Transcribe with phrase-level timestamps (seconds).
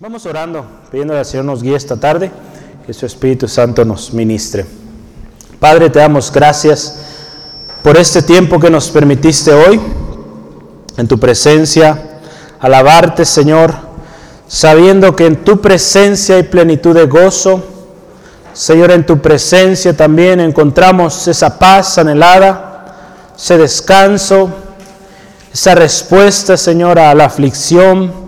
[0.00, 2.30] Vamos orando, pidiendo al Señor nos guíe esta tarde,
[2.86, 4.64] que su Espíritu Santo nos ministre.
[5.58, 7.00] Padre, te damos gracias
[7.82, 9.80] por este tiempo que nos permitiste hoy
[10.96, 12.20] en tu presencia,
[12.60, 13.74] alabarte, Señor,
[14.46, 17.60] sabiendo que en tu presencia hay plenitud de gozo.
[18.52, 24.48] Señor, en tu presencia también encontramos esa paz anhelada, ese descanso,
[25.52, 28.27] esa respuesta, Señor, a la aflicción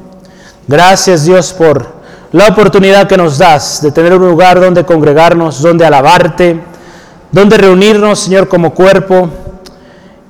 [0.69, 2.01] Gracias Dios por
[2.33, 6.61] la oportunidad que nos das de tener un lugar donde congregarnos, donde alabarte,
[7.33, 9.29] donde reunirnos, Señor, como cuerpo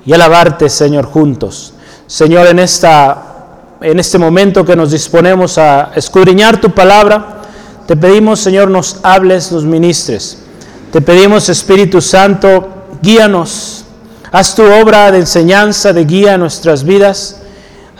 [0.05, 1.73] y alabarte, Señor, juntos.
[2.07, 3.23] Señor, en, esta,
[3.81, 7.41] en este momento que nos disponemos a escudriñar tu palabra,
[7.87, 10.39] te pedimos, Señor, nos hables, nos ministres.
[10.91, 12.67] Te pedimos, Espíritu Santo,
[13.01, 13.85] guíanos.
[14.31, 17.40] Haz tu obra de enseñanza, de guía en nuestras vidas.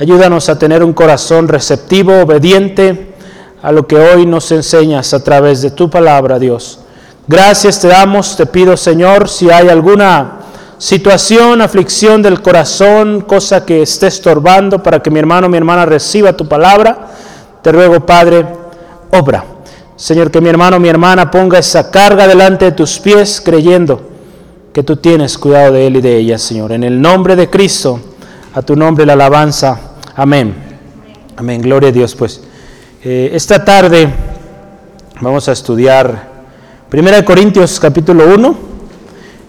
[0.02, 3.14] Ayúdanos a tener un corazón receptivo, obediente
[3.62, 6.80] a lo que hoy nos enseñas a través de tu palabra, Dios.
[7.28, 10.40] Gracias te damos, te pido, Señor, si hay alguna
[10.80, 16.34] situación, aflicción del corazón, cosa que esté estorbando para que mi hermano, mi hermana reciba
[16.34, 17.12] tu palabra,
[17.62, 18.44] te ruego, Padre,
[19.12, 19.46] obra.
[19.96, 24.02] Señor, que mi hermano, mi hermana ponga esa carga delante de tus pies, creyendo
[24.74, 26.72] que tú tienes cuidado de él y de ella, Señor.
[26.72, 28.00] En el nombre de Cristo,
[28.56, 30.54] a tu nombre la alabanza Amén.
[31.38, 31.62] Amén.
[31.62, 32.16] Gloria a Dios.
[32.16, 32.42] Pues
[33.04, 34.10] eh, esta tarde
[35.22, 36.30] vamos a estudiar
[36.92, 38.58] 1 Corintios capítulo 1.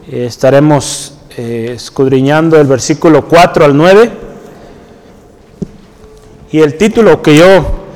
[0.08, 4.10] Eh, estaremos eh, escudriñando el versículo 4 al 9.
[6.52, 7.86] Y el título que yo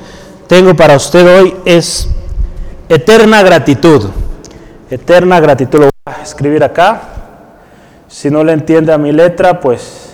[0.47, 2.09] tengo para usted hoy es
[2.89, 4.09] Eterna gratitud.
[4.89, 5.79] Eterna gratitud.
[5.79, 7.01] Lo voy a escribir acá.
[8.09, 10.06] Si no le entiende a mi letra, pues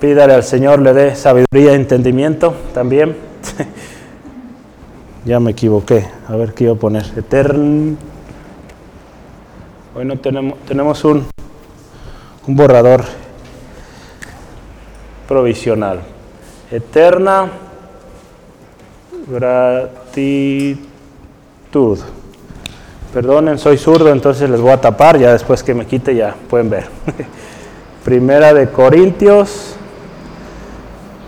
[0.00, 3.16] Pídale al Señor, le dé sabiduría y entendimiento también.
[5.24, 6.06] ya me equivoqué.
[6.28, 7.06] A ver qué iba a poner.
[7.16, 7.96] Eterno.
[9.94, 11.26] Hoy no tenemos, tenemos un,
[12.46, 13.04] un borrador
[15.26, 16.00] provisional.
[16.70, 17.50] Eterna
[19.26, 20.78] gratitud.
[23.14, 26.68] Perdonen, soy zurdo, entonces les voy a tapar, ya después que me quite ya pueden
[26.68, 26.86] ver.
[28.04, 29.75] Primera de Corintios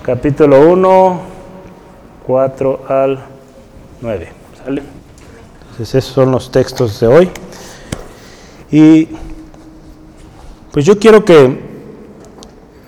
[0.08, 1.20] capítulo 1,
[2.26, 3.18] 4 al
[4.00, 4.32] 9.
[4.64, 4.82] ¿Sale?
[5.60, 7.30] Entonces esos son los textos de hoy.
[8.72, 9.06] Y
[10.72, 11.60] pues yo quiero que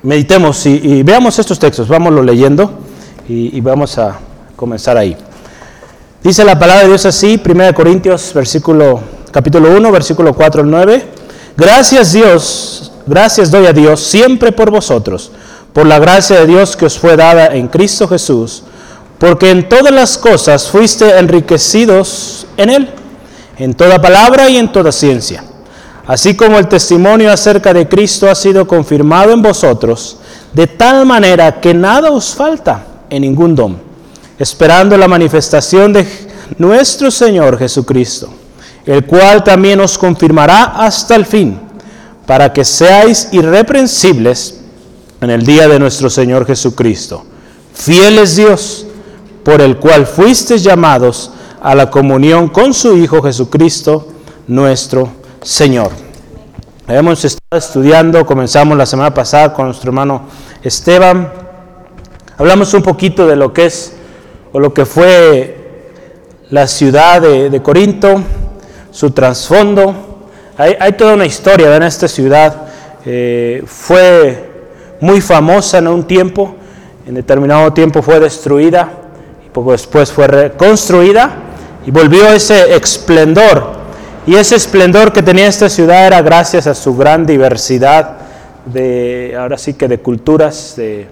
[0.03, 2.79] meditemos y, veamos estos textos, vámonos leyendo
[3.29, 4.19] y, y, vamos a
[4.57, 5.15] comenzar ahí.
[6.25, 8.99] Dice la palabra de Dios así, 1 Corintios, versículo,
[9.31, 11.05] capítulo 1, versículo 4 al 9.
[11.55, 15.33] Gracias Dios, gracias doy a Dios siempre por vosotros
[15.73, 18.65] por la gracia de Dios que os fue dada en Cristo Jesús,
[19.19, 22.91] porque en todas las cosas fuiste enriquecidos en Él,
[23.59, 25.45] en toda palabra y en toda ciencia.
[26.07, 30.17] Así como el testimonio acerca de Cristo ha sido confirmado en vosotros,
[30.53, 33.79] de tal manera que nada os falta en ningún don,
[34.39, 36.07] esperando la manifestación de
[36.59, 38.29] nuestro Señor Jesucristo,
[38.87, 41.61] el cual también os confirmará hasta el fin,
[42.27, 44.59] para que seáis irreprensibles
[45.21, 47.25] en el día de nuestro Señor Jesucristo.
[47.75, 48.87] Fiel es Dios,
[49.45, 54.09] por el cual fuisteis llamados a la comunión con su Hijo Jesucristo,
[54.47, 55.11] nuestro
[55.43, 55.91] Señor.
[56.89, 60.23] Hemos estado estudiando, comenzamos la semana pasada con nuestro hermano
[60.63, 61.33] Esteban.
[62.37, 63.93] Hablamos un poquito de lo que es
[64.53, 65.57] o lo que fue
[66.49, 68.23] la ciudad de, Corinto,
[68.91, 69.95] su trasfondo.
[70.57, 72.69] Hay, toda una historia en esta ciudad.
[73.07, 74.50] Eh, fue
[75.00, 76.55] muy famosa en un tiempo,
[77.06, 78.93] en determinado tiempo fue destruida
[79.47, 81.34] y poco después fue reconstruida
[81.87, 83.81] y volvió ese esplendor.
[84.27, 88.19] Y ese esplendor que tenía esta ciudad era gracias a su gran diversidad
[88.66, 91.06] de, ahora sí que de culturas, de,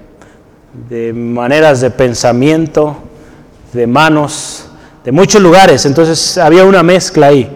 [0.89, 2.97] de maneras de pensamiento,
[3.73, 4.67] de manos,
[5.05, 5.87] de muchos lugares.
[5.87, 7.51] Entonces había una mezcla ahí,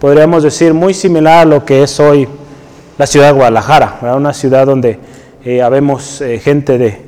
[0.00, 2.28] podríamos decir, muy similar a lo que es hoy
[2.96, 4.98] la ciudad de Guadalajara, una ciudad donde
[5.44, 7.00] eh, habemos eh, gente de,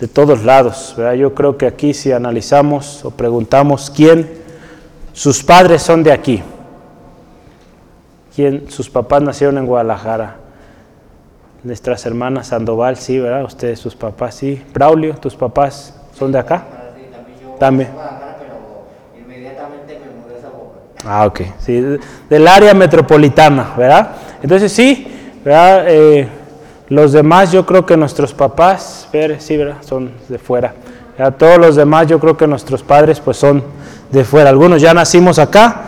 [0.00, 0.96] de, todos lados.
[1.18, 4.30] Yo creo que aquí si analizamos o preguntamos quién,
[5.12, 6.42] sus padres son de aquí,
[8.34, 10.36] quién, sus papás nacieron en Guadalajara,
[11.64, 13.44] nuestras hermanas Sandoval, sí, ¿verdad?
[13.44, 14.62] Ustedes, sus papás, sí.
[14.72, 16.64] Braulio, tus papás son de acá.
[17.58, 17.90] también.
[21.04, 21.80] Ah, ok, sí,
[22.28, 24.10] del área metropolitana, ¿verdad?
[24.42, 25.06] Entonces sí,
[25.44, 25.84] ¿verdad?
[25.88, 26.28] Eh,
[26.88, 29.08] los demás, yo creo que nuestros papás,
[29.80, 30.74] son de fuera.
[31.18, 33.64] A todos los demás yo creo que nuestros padres pues son
[34.10, 34.50] de fuera.
[34.50, 35.82] Algunos ya nacimos acá,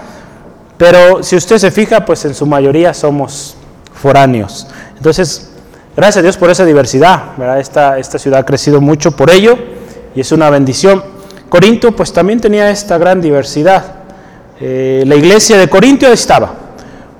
[0.76, 3.56] pero si usted se fija, pues en su mayoría somos
[3.92, 4.66] foráneos.
[4.96, 5.50] Entonces,
[5.96, 7.36] gracias a Dios por esa diversidad.
[7.36, 7.60] ¿verdad?
[7.60, 9.58] Esta, esta ciudad ha crecido mucho por ello
[10.14, 11.02] y es una bendición.
[11.48, 13.84] Corinto pues también tenía esta gran diversidad.
[14.60, 16.52] Eh, la iglesia de Corinto estaba,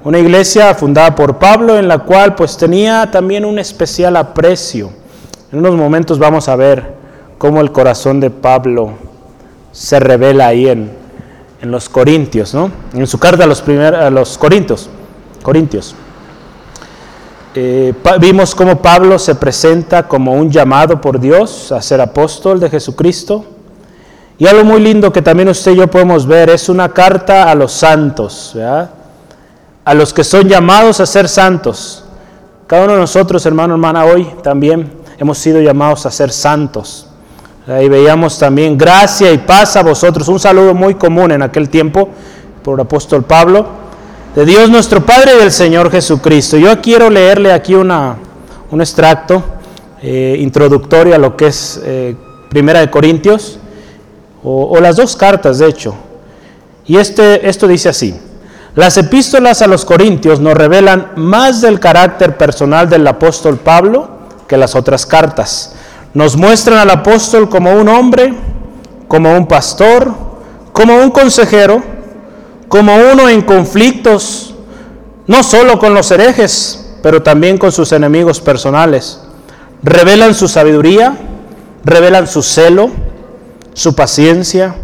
[0.09, 4.91] una iglesia fundada por Pablo en la cual pues tenía también un especial aprecio.
[5.53, 6.95] En unos momentos vamos a ver
[7.37, 8.95] cómo el corazón de Pablo
[9.71, 10.91] se revela ahí en,
[11.61, 12.71] en los Corintios, ¿no?
[12.95, 14.89] En su carta a los, primer, a los Corintios.
[15.43, 15.95] Corintios.
[17.55, 22.71] Eh, vimos cómo Pablo se presenta como un llamado por Dios a ser apóstol de
[22.71, 23.45] Jesucristo.
[24.39, 27.55] Y algo muy lindo que también usted y yo podemos ver es una carta a
[27.55, 28.57] los santos,
[29.89, 32.05] a los que son llamados a ser santos.
[32.67, 37.07] Cada uno de nosotros, hermano, hermana, hoy también hemos sido llamados a ser santos.
[37.67, 40.29] Ahí veíamos también gracia y paz a vosotros.
[40.29, 42.11] Un saludo muy común en aquel tiempo
[42.63, 43.67] por el apóstol Pablo.
[44.35, 46.59] De Dios nuestro Padre y del Señor Jesucristo.
[46.59, 48.19] Yo quiero leerle aquí una,
[48.71, 49.43] un extracto
[50.03, 52.15] eh, introductorio a lo que es eh,
[52.51, 53.59] Primera de Corintios,
[54.45, 55.95] o, o, las dos cartas de hecho.
[56.85, 58.28] Y este, esto dice así.
[58.75, 64.09] Las epístolas a los Corintios nos revelan más del carácter personal del apóstol Pablo
[64.47, 65.75] que las otras cartas.
[66.15, 68.35] Nos muestran al apóstol como un hombre,
[69.09, 70.13] como un pastor,
[70.73, 71.83] como un consejero,
[72.69, 74.55] como uno en conflictos,
[75.27, 79.21] no solo con los herejes, pero también con sus enemigos personales.
[79.83, 81.17] Revelan su sabiduría,
[81.85, 82.91] revelan su celo,
[83.75, 84.75] su paciencia,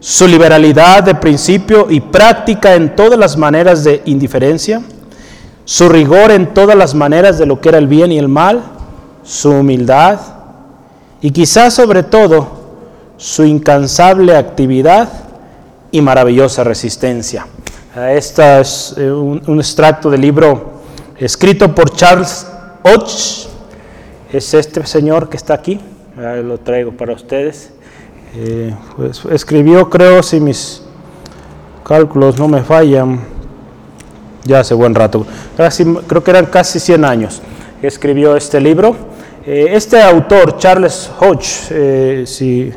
[0.00, 4.82] su liberalidad de principio y práctica en todas las maneras de indiferencia,
[5.66, 8.62] su rigor en todas las maneras de lo que era el bien y el mal,
[9.22, 10.18] su humildad
[11.20, 12.60] y quizás sobre todo
[13.18, 15.08] su incansable actividad
[15.90, 17.46] y maravillosa resistencia.
[17.94, 20.80] Este es eh, un, extracto del libro
[21.18, 22.46] escrito por Charles
[22.82, 23.48] Hodge.
[24.32, 25.78] Es este señor que está aquí.
[26.16, 27.72] lo traigo para ustedes.
[28.34, 30.82] Eh, pues, escribió, creo, si mis
[31.84, 33.20] cálculos no me fallan,
[34.44, 37.42] ya hace buen rato, casi, creo que eran casi 100 años
[37.80, 38.94] que escribió este libro.
[39.44, 42.72] Eh, este autor, Charles Hodge, si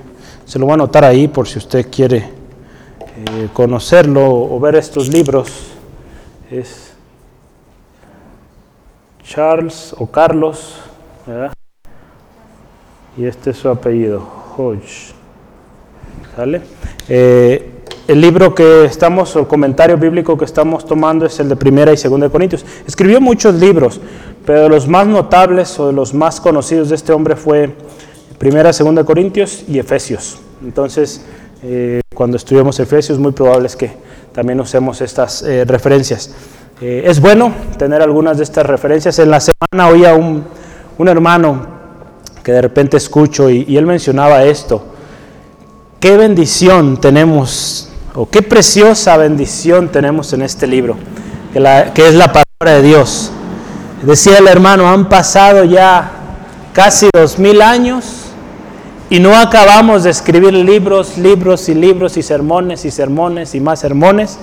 [0.46, 5.08] se lo voy a anotar ahí por si usted quiere eh, conocerlo o ver estos
[5.08, 5.50] libros
[6.50, 6.94] es
[9.24, 10.78] Charles o Carlos,
[13.18, 14.28] y este es su apellido,
[14.58, 15.14] Hodge.
[16.36, 16.62] ¿Sale?
[17.08, 17.70] Eh,
[18.08, 21.94] el libro que estamos, o el comentario bíblico que estamos tomando es el de Primera
[21.94, 22.66] y Segunda de Corintios.
[22.88, 24.02] Escribió muchos libros,
[24.46, 27.70] pero los más notables o de los más conocidos de este hombre fue
[28.38, 30.40] Primera, Segunda de Corintios y Efesios.
[30.64, 31.26] Entonces,
[31.64, 33.92] eh, cuando estudiamos Efesios, muy probable es que
[34.34, 36.34] también usemos estas eh, referencias.
[36.82, 39.18] Es bueno tener algunas de estas referencias.
[39.20, 40.44] En la semana oía un,
[40.98, 41.66] un hermano
[42.44, 44.84] que de repente escucho y, él mencionaba esto.
[46.04, 50.98] Qué bendición tenemos, o qué preciosa bendición tenemos en este libro,
[51.54, 53.32] que, es la palabra de Dios.
[54.02, 56.12] Decía el hermano, han pasado ya
[56.74, 58.26] casi dos mil años
[59.10, 63.80] y no acabamos de escribir libros, libros y libros y sermones y sermones y más
[63.80, 64.38] sermones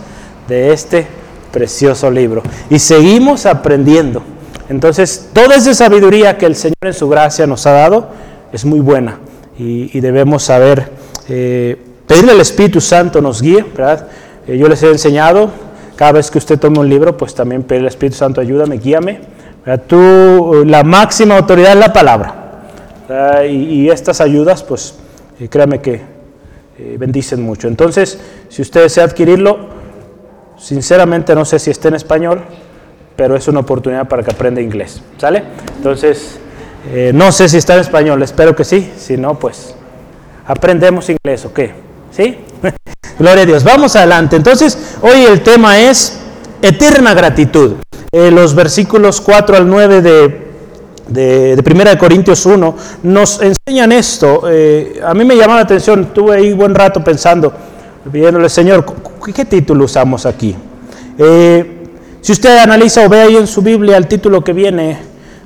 [0.49, 1.07] de este
[1.53, 2.43] precioso libro.
[2.71, 4.23] Y seguimos aprendiendo.
[4.71, 8.09] Entonces, toda esa sabiduría que el Señor en su gracia nos ha dado
[8.51, 9.19] es muy buena
[9.59, 11.00] y, debemos saber
[11.31, 14.09] eh, pedirle al Espíritu Santo nos guíe, ¿verdad?
[14.47, 15.51] Eh, yo les he enseñado,
[15.97, 19.21] cada vez que usted tome un libro, pues también pedirle al Espíritu Santo, ayúdame, guíame.
[19.87, 22.41] Tú, la máxima autoridad es la palabra.
[23.49, 24.95] Y, estas ayudas, pues
[25.41, 25.95] eh, créame que
[26.79, 27.67] eh, bendicen mucho.
[27.67, 29.59] Entonces, si usted desea adquirirlo,
[30.57, 32.43] sinceramente no sé si está en español,
[33.17, 35.03] pero es una oportunidad para que aprenda inglés.
[35.19, 35.43] ¿Sale?
[35.77, 36.39] Entonces,
[36.93, 38.93] eh, no sé si está en español, espero que sí.
[38.97, 39.75] Si no, pues
[40.47, 41.73] aprendemos inglés, ¿o qué?
[42.11, 42.39] ¿Sí?
[43.19, 43.65] Gloria a Dios.
[43.65, 44.37] Vamos adelante.
[44.37, 46.19] Entonces, hoy el tema es
[46.63, 47.75] eterna gratitud.
[48.13, 50.51] los versículos 4 al 9 de
[51.11, 54.43] de, Primera de Corintios 1, nos enseñan esto.
[54.49, 57.53] Eh, a mí me llama la atención, tuve ahí buen rato pensando,
[58.11, 58.85] pidiéndole, Señor,
[59.35, 60.55] ¿qué título usamos aquí?
[61.19, 61.77] Eh,
[62.21, 64.99] si usted analiza o ve ahí en su Biblia el título que viene,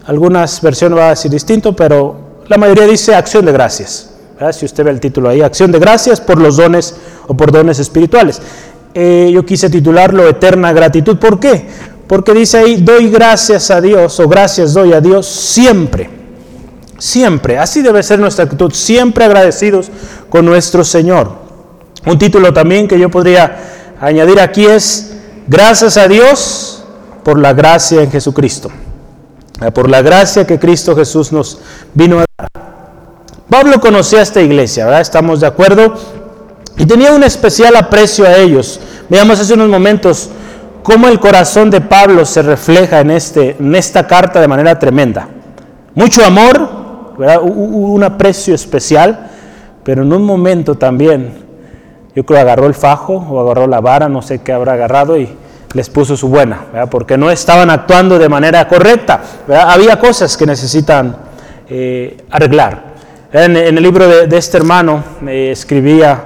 [0.06, 4.13] algunas versiones van a decir distinto, pero la mayoría dice acción de gracias.
[4.52, 6.96] Si usted ve el título ahí, acción de gracias por los dones
[7.26, 8.40] o por dones espirituales.
[8.94, 11.18] Eh, yo quise titularlo Eterna Gratitud.
[11.18, 11.66] ¿Por qué?
[12.06, 16.10] Porque dice ahí, doy gracias a Dios o gracias doy a Dios siempre.
[16.98, 19.90] Siempre, así debe ser nuestra actitud, siempre agradecidos
[20.28, 21.32] con nuestro Señor.
[22.06, 23.56] Un título también que yo podría
[24.00, 25.16] añadir aquí es,
[25.48, 26.84] gracias a Dios
[27.24, 28.70] por la gracia en Jesucristo,
[29.74, 31.58] por la gracia que Cristo Jesús nos
[31.94, 32.33] vino a.
[33.54, 35.00] Pablo conocía esta iglesia, ¿verdad?
[35.00, 35.94] Estamos de acuerdo.
[36.76, 38.80] Y tenía un especial aprecio a ellos.
[39.08, 40.28] Veamos hace unos momentos
[40.82, 45.28] cómo el corazón de Pablo se refleja en, este, en esta carta de manera tremenda.
[45.94, 46.68] Mucho amor,
[47.44, 49.30] un aprecio especial,
[49.84, 51.34] pero en un momento también,
[52.12, 55.28] yo creo agarró el fajo o agarró la vara, no sé qué habrá agarrado y
[55.74, 59.20] les puso su buena, porque no estaban actuando de manera correcta.
[59.48, 61.16] Había cosas que necesitan
[61.68, 62.93] eh, arreglar.
[63.36, 66.22] En, el libro de, este hermano me escribía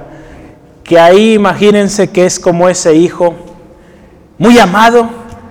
[0.83, 3.33] que ahí imagínense que es como ese hijo
[4.37, 5.09] muy amado,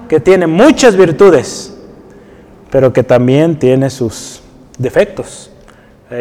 [0.09, 1.75] que tiene muchas virtudes,
[2.71, 4.41] pero que también tiene sus
[4.79, 5.51] defectos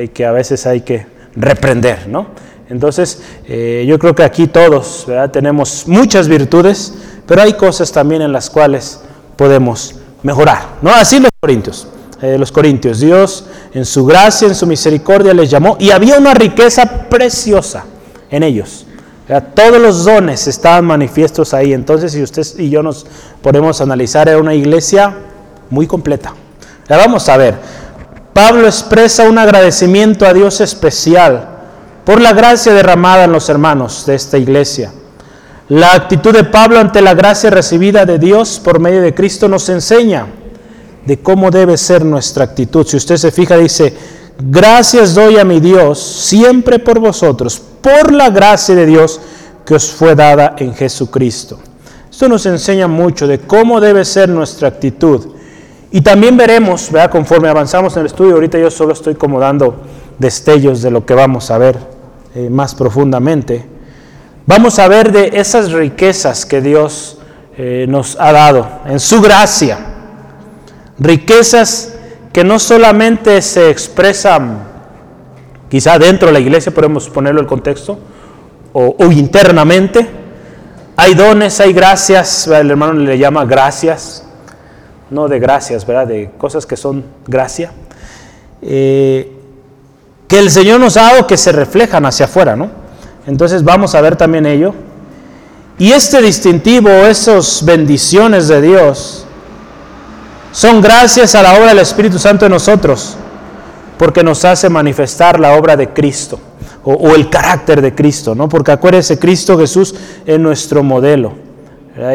[0.01, 2.29] y que a veces hay que reprender, ¿no?
[2.67, 6.96] Entonces, eh, yo creo que aquí todos tenemos muchas virtudes,
[7.27, 9.03] pero hay cosas también en las cuales
[9.36, 10.89] podemos mejorar, ¿no?
[10.89, 11.88] Así los corintios.
[12.20, 13.00] Eh, los corintios.
[13.00, 13.46] Dios
[13.77, 17.86] en su gracia, en su misericordia les llamó y había una riqueza preciosa
[18.31, 18.88] en ellos.
[19.53, 21.74] todos los dones estaban manifiestos ahí.
[21.74, 23.05] Entonces, si usted y yo nos
[23.39, 25.13] ponemos a analizar, era una iglesia
[25.69, 26.34] muy completa.
[26.89, 27.55] vamos a ver.
[28.34, 31.48] Pablo expresa un agradecimiento a Dios especial
[32.03, 34.91] por la gracia derramada en los hermanos de esta iglesia.
[35.69, 39.69] La actitud de Pablo ante la gracia recibida de Dios por medio de Cristo nos
[39.69, 40.25] enseña
[41.08, 42.86] de cómo debe ser nuestra actitud.
[42.86, 43.94] Si usted se fija, dice,
[44.38, 49.22] gracias doy a mi Dios siempre por vosotros, por la gracia de Dios
[49.66, 51.60] que os fue dada en Jesucristo.
[52.12, 55.28] Esto nos enseña mucho de cómo debe ser nuestra actitud.
[55.92, 57.10] Y también veremos, ¿verdad?
[57.10, 59.76] conforme avanzamos en el estudio, ahorita yo solo estoy como dando
[60.20, 61.78] destellos de lo que vamos a ver
[62.36, 63.66] eh, más profundamente.
[64.46, 67.20] Vamos a ver de esas riquezas que Dios
[67.58, 69.97] eh, nos ha dado en su gracia
[71.00, 71.94] riquezas
[72.34, 74.60] que no solamente se expresan
[75.70, 78.00] quizá dentro de la iglesia, podemos ponerlo en contexto,
[78.74, 80.08] o, internamente.
[80.96, 84.24] Hay dones, hay gracias, el hermano le llama gracias,
[85.10, 86.08] no de gracias, ¿verdad?
[86.08, 87.72] De cosas que son gracia.
[88.62, 89.34] Eh,
[90.27, 92.70] que el Señor nos ha dado que se reflejan hacia afuera, ¿no?
[93.27, 94.74] Entonces vamos a ver también ello.
[95.77, 99.26] Y este distintivo, esas bendiciones de Dios,
[100.58, 103.16] son gracias a la obra del Espíritu Santo en nosotros,
[103.96, 106.40] porque nos hace manifestar la obra de Cristo
[106.84, 108.50] o, el carácter de Cristo, ¿no?
[108.50, 109.94] Porque acuérdese, Cristo Jesús
[110.26, 111.36] es nuestro modelo.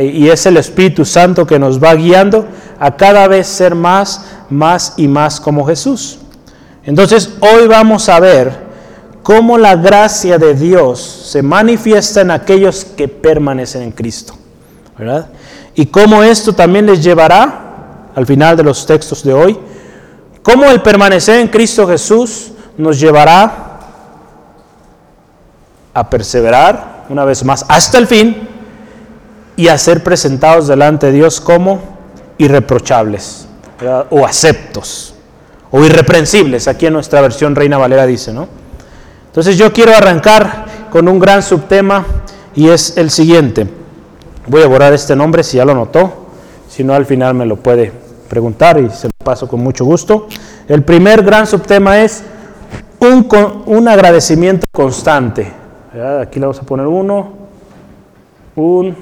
[0.02, 2.48] Y es el Espíritu Santo que nos va guiando
[2.80, 6.18] a cada vez ser más, más y más como Jesús.
[6.84, 8.52] Entonces, hoy vamos a ver
[9.22, 14.34] cómo la gracia de Dios se manifiesta en aquellos que permanecen en Cristo.
[14.98, 15.28] ¿verdad?
[15.76, 17.61] Y cómo esto también les llevará
[18.14, 19.58] al final de los textos de hoy,
[20.42, 23.80] cómo el permanecer en Cristo Jesús nos llevará
[25.94, 28.48] a perseverar una vez más hasta el fin
[29.56, 31.80] y a ser presentados delante de Dios como
[32.38, 33.46] irreprochables
[34.10, 35.14] o aceptos
[35.70, 36.68] o irreprensibles.
[36.68, 38.48] Aquí en nuestra versión Reina Valera dice, ¿no?
[39.26, 42.04] Entonces yo quiero arrancar con un gran subtema
[42.54, 43.66] y es el siguiente.
[44.46, 46.26] Voy a borrar este nombre si ya lo notó,
[46.68, 47.92] si no al final me lo puede
[48.32, 50.26] preguntar y se lo paso con mucho gusto.
[50.66, 52.24] El primer gran subtema es
[52.98, 53.28] un,
[53.66, 55.52] un agradecimiento constante.
[56.18, 57.30] Aquí le vamos a poner uno.
[58.56, 58.96] Un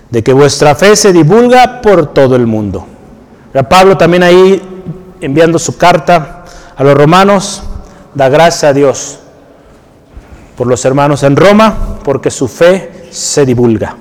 [0.09, 2.87] de que vuestra fe se divulga por todo el mundo.
[3.69, 4.61] Pablo también ahí,
[5.21, 6.43] enviando su carta
[6.75, 7.63] a los romanos,
[8.13, 9.19] da gracias a Dios
[10.57, 13.95] por los hermanos en Roma, porque su fe se divulga.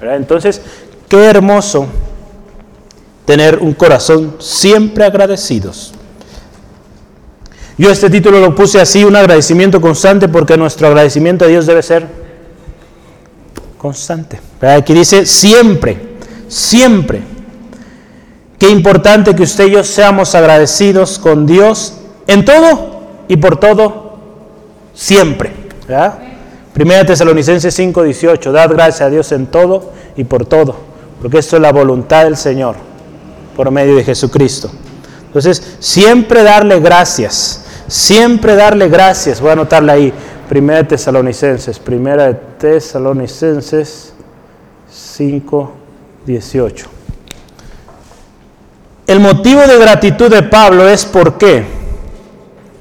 [0.00, 0.60] Entonces,
[1.08, 1.86] qué hermoso
[3.24, 5.92] tener un corazón siempre agradecidos.
[7.78, 11.82] Yo este título lo puse así, un agradecimiento constante, porque nuestro agradecimiento a Dios debe
[11.82, 12.25] ser
[13.78, 14.40] constante.
[14.60, 16.16] Aquí dice siempre,
[16.48, 17.22] siempre.
[18.58, 21.94] Qué importante que usted y yo seamos agradecidos con Dios
[22.26, 24.18] en todo y por todo,
[24.94, 25.52] siempre.
[26.72, 30.76] Primera Tesalonicenses 5, 18, dad gracias a Dios en todo y por todo,
[31.20, 32.76] porque esto es la voluntad del Señor
[33.54, 34.70] por medio de Jesucristo.
[35.26, 39.40] Entonces, siempre darle gracias, siempre darle gracias.
[39.40, 40.12] Voy a anotarla ahí,
[40.48, 44.12] Primera de Tesalonicenses, Primera de Tesalonicenses
[44.90, 45.72] 5,
[46.26, 46.86] 18.
[49.06, 51.64] El motivo de gratitud de Pablo es ¿por?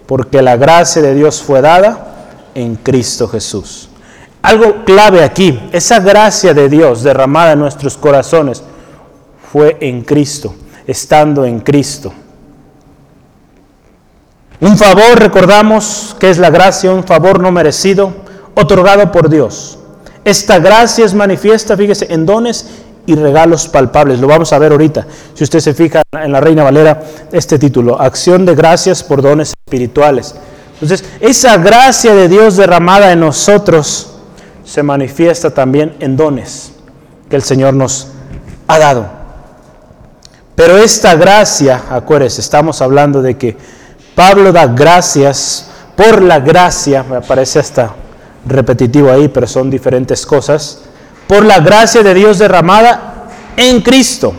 [0.05, 3.89] Porque la gracia de Dios fue dada en Cristo Jesús.
[4.41, 8.63] Algo clave aquí, esa gracia de Dios derramada en nuestros corazones
[9.51, 10.53] fue en Cristo
[10.87, 12.13] estando en Cristo.
[14.61, 18.13] Un favor, recordamos que es la gracia, un favor no merecido,
[18.55, 19.77] otorgado por Dios.
[20.23, 22.65] Esta gracia es manifiesta, fíjese, en dones
[23.05, 24.19] y regalos palpables.
[24.19, 25.05] Lo vamos a ver ahorita.
[25.33, 29.53] Si usted se fija en la Reina Valera, este título, Acción de gracias por dones
[29.65, 30.35] espirituales.
[30.73, 34.13] Entonces, esa gracia de Dios derramada en nosotros
[34.63, 36.71] se manifiesta también en dones
[37.29, 38.07] que el Señor nos
[38.67, 39.05] ha dado.
[40.55, 43.57] Pero esta gracia, acuérdense, estamos hablando de que
[44.15, 47.93] Pablo da gracias por la gracia, me parece hasta
[48.45, 50.83] repetitivo ahí, pero son diferentes cosas,
[51.27, 54.33] por la gracia de Dios derramada en Cristo.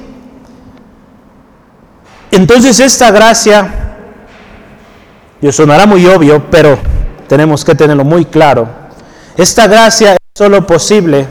[2.31, 3.71] Entonces esta gracia,
[5.41, 6.79] y sonará muy obvio, pero
[7.29, 8.69] tenemos que tenerlo muy claro,
[9.37, 11.27] esta gracia es solo posible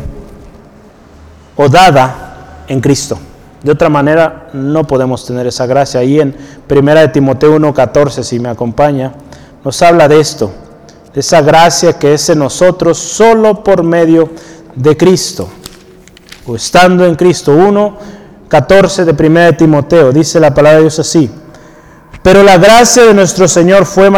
[1.55, 3.17] o dada en Cristo.
[3.65, 5.99] De otra manera no podemos tener esa gracia.
[5.99, 6.35] Ahí en
[6.69, 9.13] 1 de Timoteo 1:14, si me acompaña,
[9.63, 10.51] nos habla de esto,
[11.11, 14.29] de esa gracia que es en nosotros solo por medio
[14.75, 15.49] de Cristo.
[16.45, 21.31] O estando en Cristo 1:14 de 1 de Timoteo, dice la palabra de Dios así.
[22.21, 24.11] Pero la gracia de nuestro Señor fue,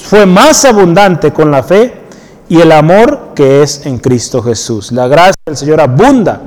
[0.00, 2.02] fue más abundante con la fe
[2.48, 4.92] y el amor que es en Cristo Jesús.
[4.92, 6.40] La gracia del Señor abunda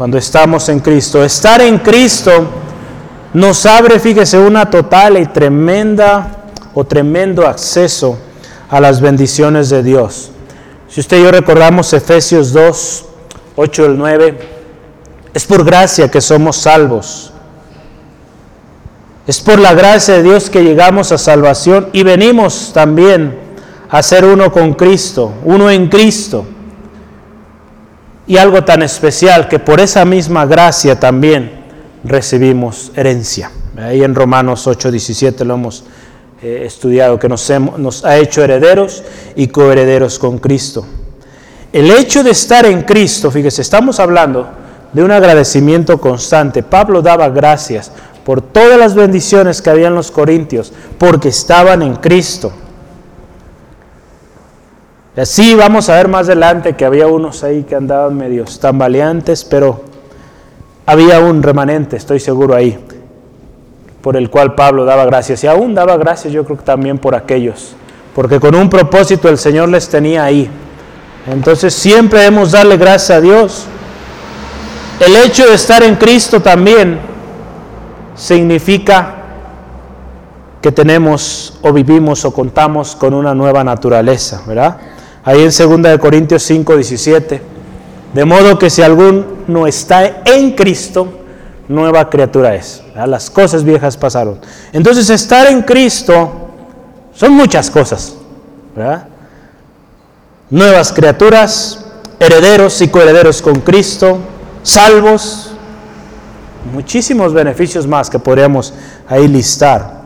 [0.00, 1.22] cuando estamos en Cristo.
[1.22, 2.48] Estar en Cristo
[3.34, 8.16] nos abre, fíjese, una total y tremenda o tremendo acceso
[8.70, 10.30] a las bendiciones de Dios.
[10.88, 13.04] Si usted y yo recordamos Efesios 2,
[13.56, 14.38] 8 al 9,
[15.34, 17.34] es por gracia que somos salvos.
[19.26, 23.38] Es por la gracia de Dios que llegamos a salvación y venimos también
[23.90, 26.46] a ser uno con Cristo, uno en Cristo
[28.30, 31.50] y algo tan especial que por esa misma gracia también
[32.04, 33.50] recibimos herencia.
[33.76, 35.82] Ahí en Romanos 8:17 lo hemos
[36.40, 39.02] eh, estudiado, que nos, nos ha hecho herederos
[39.34, 40.86] y coherederos con Cristo.
[41.72, 44.48] El hecho de estar en Cristo, fíjese, estamos hablando
[44.92, 46.62] de un agradecimiento constante.
[46.62, 47.90] Pablo daba gracias
[48.24, 52.52] por todas las bendiciones que había en los Corintios, porque estaban en Cristo.
[55.16, 59.44] Y así vamos a ver más adelante que había unos ahí que andaban medios tambaleantes,
[59.44, 59.82] pero
[60.86, 62.78] había un remanente, estoy seguro ahí,
[64.02, 65.42] por el cual Pablo daba gracias.
[65.42, 67.74] Y aún daba gracias yo creo que también por aquellos,
[68.14, 70.48] porque con un propósito el Señor les tenía ahí.
[71.26, 73.66] Entonces siempre debemos darle gracias a Dios.
[75.00, 77.00] El hecho de estar en Cristo también
[78.14, 79.16] significa
[80.62, 84.76] que tenemos o vivimos o contamos con una nueva naturaleza, ¿verdad?
[85.24, 87.42] Ahí en 2 Corintios 5, 17.
[88.14, 91.08] De modo que si alguno está en Cristo,
[91.68, 92.82] nueva criatura es.
[92.94, 94.40] Las cosas viejas pasaron.
[94.72, 96.50] Entonces estar en Cristo
[97.14, 98.14] son muchas cosas.
[100.50, 101.84] Nuevas criaturas,
[102.18, 104.18] herederos y coherederos con Cristo,
[104.62, 105.52] salvos,
[106.72, 108.74] muchísimos beneficios más que podríamos
[109.08, 110.00] ahí listar.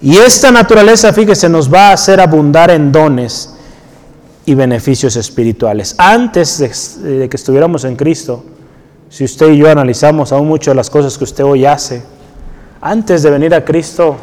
[0.00, 3.51] Y esta naturaleza, fíjese, nos va a hacer abundar en dones
[4.44, 5.94] y beneficios espirituales.
[5.98, 6.58] Antes
[7.02, 8.44] de, que estuviéramos en Cristo,
[9.08, 12.02] si usted y yo analizamos aún mucho de las cosas que usted hoy hace,
[12.80, 14.16] antes de venir a Cristo,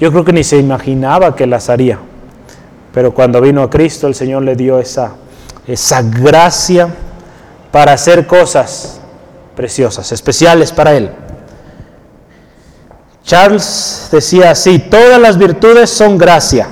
[0.00, 1.98] yo creo que ni se imaginaba que las haría.
[2.92, 5.12] Pero cuando vino a Cristo, el Señor le dio esa,
[5.66, 6.88] esa gracia
[7.70, 9.00] para hacer cosas
[9.54, 11.10] preciosas, especiales para Él.
[13.22, 16.68] Charles decía así, todas las virtudes son gracia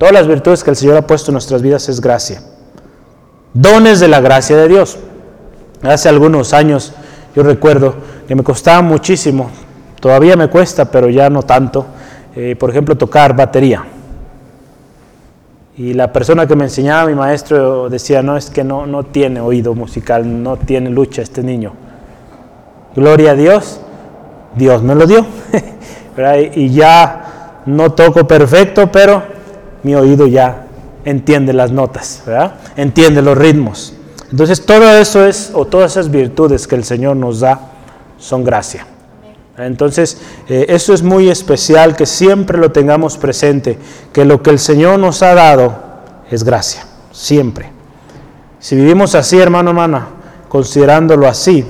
[0.00, 2.40] Todas las virtudes que el Señor ha puesto en nuestras vidas es gracia.
[3.52, 4.98] Dones de la gracia de Dios.
[5.82, 6.94] Hace algunos años
[7.36, 9.50] yo recuerdo que me costaba muchísimo,
[10.00, 11.84] todavía me cuesta, pero ya no tanto,
[12.34, 13.84] eh, por ejemplo, tocar batería.
[15.76, 19.42] Y la persona que me enseñaba, mi maestro, decía, no, es que no, no tiene
[19.42, 21.74] oído musical, no tiene lucha este niño.
[22.96, 23.82] Gloria a Dios,
[24.56, 25.26] Dios me lo dio.
[26.54, 29.39] y ya no toco perfecto, pero
[29.82, 30.66] mi oído ya
[31.04, 32.54] entiende las notas, ¿verdad?
[32.76, 33.94] entiende los ritmos.
[34.30, 37.72] Entonces todo eso es, o todas esas virtudes que el Señor nos da,
[38.18, 38.86] son gracia.
[39.56, 43.78] Entonces, eh, eso es muy especial que siempre lo tengamos presente,
[44.12, 45.74] que lo que el Señor nos ha dado
[46.30, 47.70] es gracia, siempre.
[48.58, 50.08] Si vivimos así, hermano, hermana,
[50.48, 51.64] considerándolo así,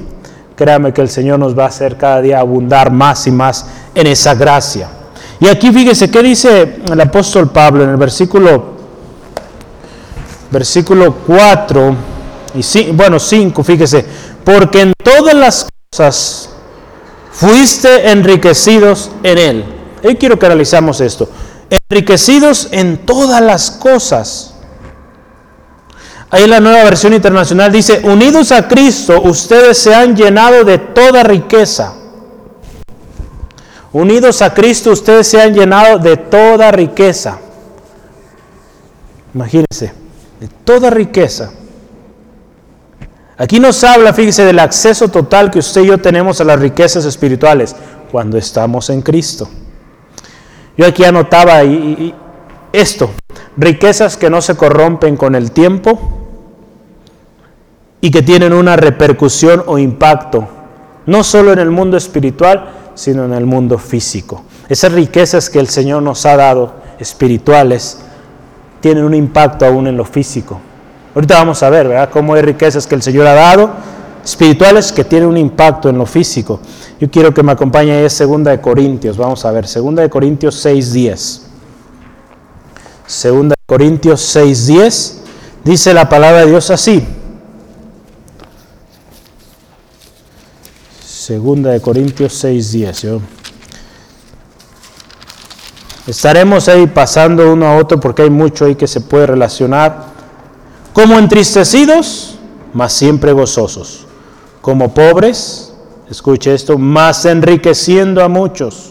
[0.54, 4.06] créame que el Señor nos va a hacer cada día abundar más y más en
[4.06, 4.88] esa gracia.
[5.40, 8.76] Y aquí fíjese, ¿qué dice el apóstol Pablo en el versículo,
[10.50, 11.96] versículo 4
[12.54, 14.04] y bueno, 5, fíjese,
[14.44, 16.50] porque en todas las cosas
[17.32, 19.64] fuiste enriquecidos en Él.
[20.02, 21.28] Yo quiero que analizamos esto.
[21.88, 24.54] Enriquecidos en todas las cosas.
[26.30, 31.22] Ahí la nueva versión internacional dice, unidos a Cristo, ustedes se han llenado de toda
[31.22, 31.94] riqueza.
[33.92, 37.38] Unidos a Cristo, ustedes se han llenado de toda riqueza.
[39.34, 39.92] Imagínense,
[40.40, 41.52] de toda riqueza.
[43.36, 47.04] Aquí nos habla, fíjese, del acceso total que usted y yo tenemos a las riquezas
[47.04, 47.74] espirituales
[48.12, 49.48] cuando estamos en Cristo.
[50.76, 51.62] Yo aquí anotaba
[52.72, 53.10] esto,
[53.56, 55.98] riquezas que no se corrompen con el tiempo
[58.00, 60.46] y que tienen una repercusión o impacto,
[61.06, 64.44] no solo en el mundo espiritual, sino en el mundo físico.
[64.68, 67.96] Esas riquezas que el Señor nos ha dado, espirituales,
[68.80, 70.60] tienen un impacto aún en lo físico.
[71.14, 72.10] Ahorita vamos a ver, ¿verdad?
[72.12, 73.70] Cómo hay riquezas que el Señor ha dado,
[74.22, 76.60] espirituales, que tienen un impacto en lo físico.
[77.00, 79.16] Yo quiero que me acompañe Segunda de Corintios.
[79.16, 81.40] Vamos a ver, Segunda de Corintios 6.10.
[83.06, 85.14] Segunda de Corintios 6.10.
[85.64, 87.02] Dice la palabra de Dios así.
[91.30, 93.20] Segunda de Corintios 6.10.
[96.08, 100.06] Estaremos ahí pasando uno a otro porque hay mucho ahí que se puede relacionar
[100.92, 102.36] como entristecidos,
[102.74, 104.08] mas siempre gozosos,
[104.60, 105.72] como pobres,
[106.10, 108.90] escuche esto, más enriqueciendo a muchos,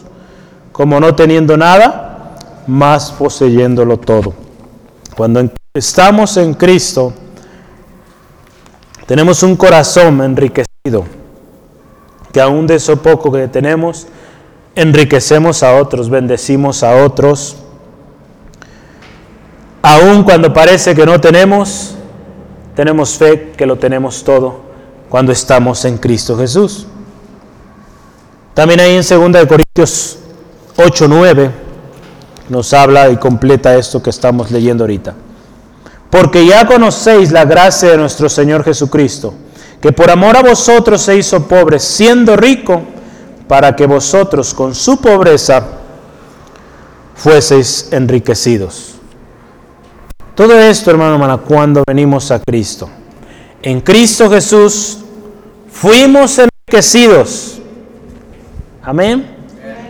[0.72, 4.32] como no teniendo nada, más poseyéndolo todo.
[5.14, 7.12] Cuando estamos en Cristo,
[9.04, 11.19] tenemos un corazón enriquecido,
[12.32, 14.06] que aún de eso poco que tenemos,
[14.74, 17.56] enriquecemos a otros, bendecimos a otros,
[19.82, 21.94] Aun cuando parece que no tenemos,
[22.74, 24.60] tenemos fe que lo tenemos todo
[25.08, 26.86] cuando estamos en Cristo Jesús.
[28.52, 30.18] También ahí en 2 Corintios
[30.76, 31.50] 8, 9
[32.50, 35.14] nos habla y completa esto que estamos leyendo ahorita.
[36.10, 39.32] Porque ya conocéis la gracia de nuestro Señor Jesucristo,
[39.80, 42.82] que por amor a vosotros se hizo pobre, siendo rico,
[43.48, 45.66] para que vosotros con su pobreza
[47.14, 48.94] fueseis enriquecidos.
[50.34, 52.88] Todo esto, hermano, hermana, cuando venimos a Cristo.
[53.62, 54.98] En Cristo Jesús
[55.70, 57.60] fuimos enriquecidos.
[58.82, 59.36] Amén.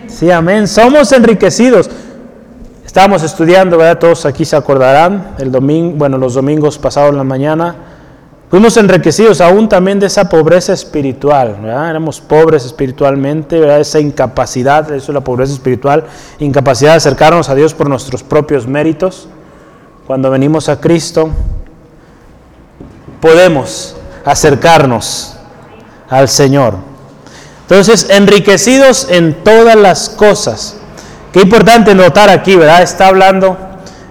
[0.07, 0.67] Sí, amén.
[0.67, 1.89] Somos enriquecidos.
[2.85, 3.99] Estábamos estudiando, ¿verdad?
[3.99, 7.90] Todos aquí se acordarán, el domingo, bueno, los domingos pasados en la mañana.
[8.51, 11.89] Fuimos enriquecidos aún también de esa pobreza espiritual, ¿verdad?
[11.89, 13.79] Éramos pobres espiritualmente, ¿verdad?
[13.79, 16.03] Esa incapacidad, eso es la pobreza espiritual,
[16.37, 19.29] incapacidad de acercarnos a Dios por nuestros propios méritos
[20.05, 21.29] cuando venimos a Cristo,
[23.21, 25.37] podemos acercarnos
[26.09, 26.75] al Señor.
[27.61, 30.75] Entonces, enriquecidos en todas las cosas.
[31.31, 32.81] Qué importante notar aquí, ¿verdad?
[32.81, 33.57] Está hablando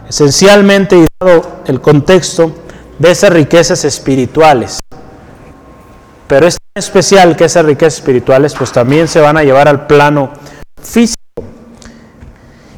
[0.09, 2.53] esencialmente y dado el contexto
[3.01, 4.79] de esas riquezas espirituales.
[6.29, 10.31] Pero es especial que esas riquezas espirituales pues también se van a llevar al plano
[10.81, 11.17] físico.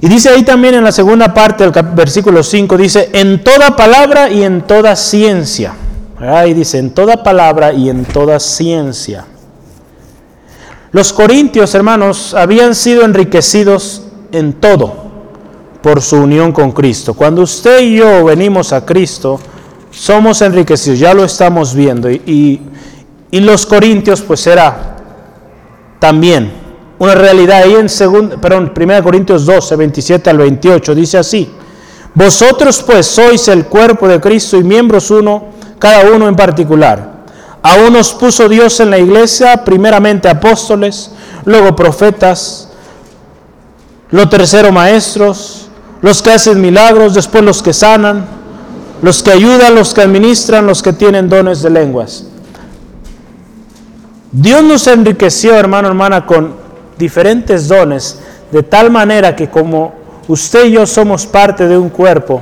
[0.00, 4.30] Y dice ahí también en la segunda parte del versículo 5, dice, en toda palabra
[4.30, 5.74] y en toda ciencia.
[6.18, 9.26] Ahí dice, en toda palabra y en toda ciencia.
[10.92, 14.94] Los corintios, hermanos, habían sido enriquecidos en todo
[15.82, 17.14] por su unión con Cristo.
[17.14, 19.40] Cuando usted y yo venimos a Cristo,
[19.92, 22.10] somos enriquecidos, ya lo estamos viendo.
[22.10, 22.60] Y,
[23.30, 24.96] y, los corintios, pues era
[26.00, 26.50] también
[26.98, 27.62] una realidad.
[27.62, 31.48] Ahí en segundo, perdón, 1 Corintios 12, 27 al 28 dice así.
[32.14, 35.44] Vosotros pues sois el cuerpo de Cristo y miembros uno,
[35.78, 37.12] cada uno en particular.
[37.62, 41.12] A unos puso Dios en la iglesia, primeramente apóstoles,
[41.44, 42.68] luego profetas,
[44.10, 45.68] lo tercero maestros,
[46.02, 48.41] los que hacen milagros, después los que sanan,
[49.02, 52.24] los que ayudan, los que administran, los que tienen dones de lenguas.
[54.30, 56.54] Dios nos enriqueció, hermano, hermana, con
[56.96, 58.20] diferentes dones,
[58.52, 59.92] de tal manera que como
[60.28, 62.40] usted y yo somos parte de un cuerpo,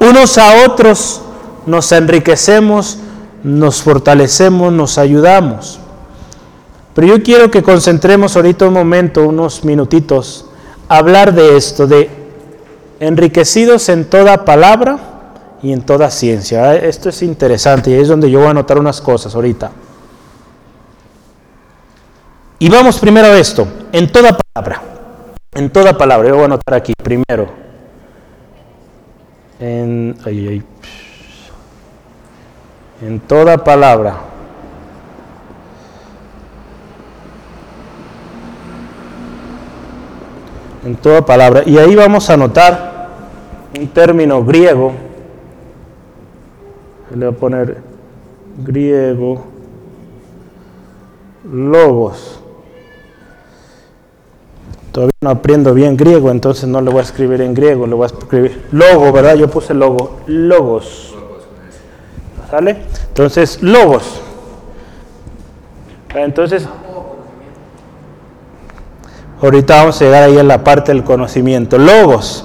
[0.00, 1.20] unos a otros
[1.66, 2.98] nos enriquecemos,
[3.44, 5.78] nos fortalecemos, nos ayudamos.
[6.94, 10.46] Pero yo quiero que concentremos ahorita un momento, unos minutitos,
[10.88, 12.10] hablar de esto, de
[13.00, 15.17] enriquecidos en toda palabra
[15.62, 16.74] y en toda ciencia.
[16.76, 19.70] Esto es interesante y es donde yo voy a anotar unas cosas ahorita.
[22.60, 24.82] Y vamos primero a esto, en toda palabra.
[25.54, 27.48] En toda palabra, yo voy a anotar aquí primero.
[29.60, 30.62] En, ay,
[33.00, 34.16] en toda palabra.
[40.84, 41.62] En toda palabra.
[41.64, 43.08] Y ahí vamos a anotar
[43.78, 45.07] un término griego.
[47.14, 47.78] Le voy a poner
[48.64, 49.44] griego.
[51.50, 52.40] Logos.
[54.92, 58.04] Todavía no aprendo bien griego, entonces no le voy a escribir en griego, le voy
[58.04, 59.36] a escribir logo, ¿verdad?
[59.36, 61.14] Yo puse logo, logos.
[62.50, 62.82] ¿Sale?
[63.08, 64.22] Entonces, logos.
[66.14, 66.66] Entonces,
[69.40, 71.78] ahorita vamos a llegar ahí a la parte del conocimiento.
[71.78, 72.44] Logos.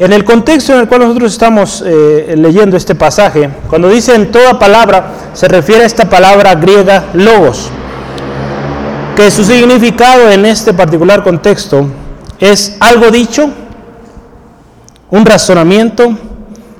[0.00, 4.30] En el contexto en el cual nosotros estamos eh, leyendo este pasaje, cuando dice en
[4.32, 7.68] toda palabra, se refiere a esta palabra griega logos,
[9.14, 11.86] que su significado en este particular contexto
[12.38, 13.50] es algo dicho,
[15.10, 16.16] un razonamiento,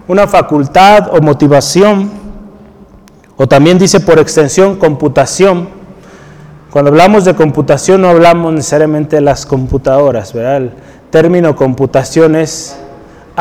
[0.09, 2.11] una facultad o motivación,
[3.37, 5.69] o también dice por extensión computación.
[6.71, 10.57] Cuando hablamos de computación no hablamos necesariamente de las computadoras, ¿verdad?
[10.57, 10.71] El
[11.11, 12.79] término computación es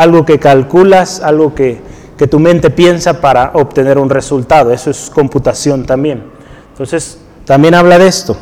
[0.02, 1.80] algo que calculas, algo que,
[2.18, 4.72] que tu mente piensa para obtener un resultado.
[4.72, 6.24] Eso es computación también.
[6.72, 8.38] Entonces, también habla de esto.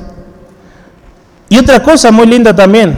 [1.49, 2.97] Y otra cosa muy linda también,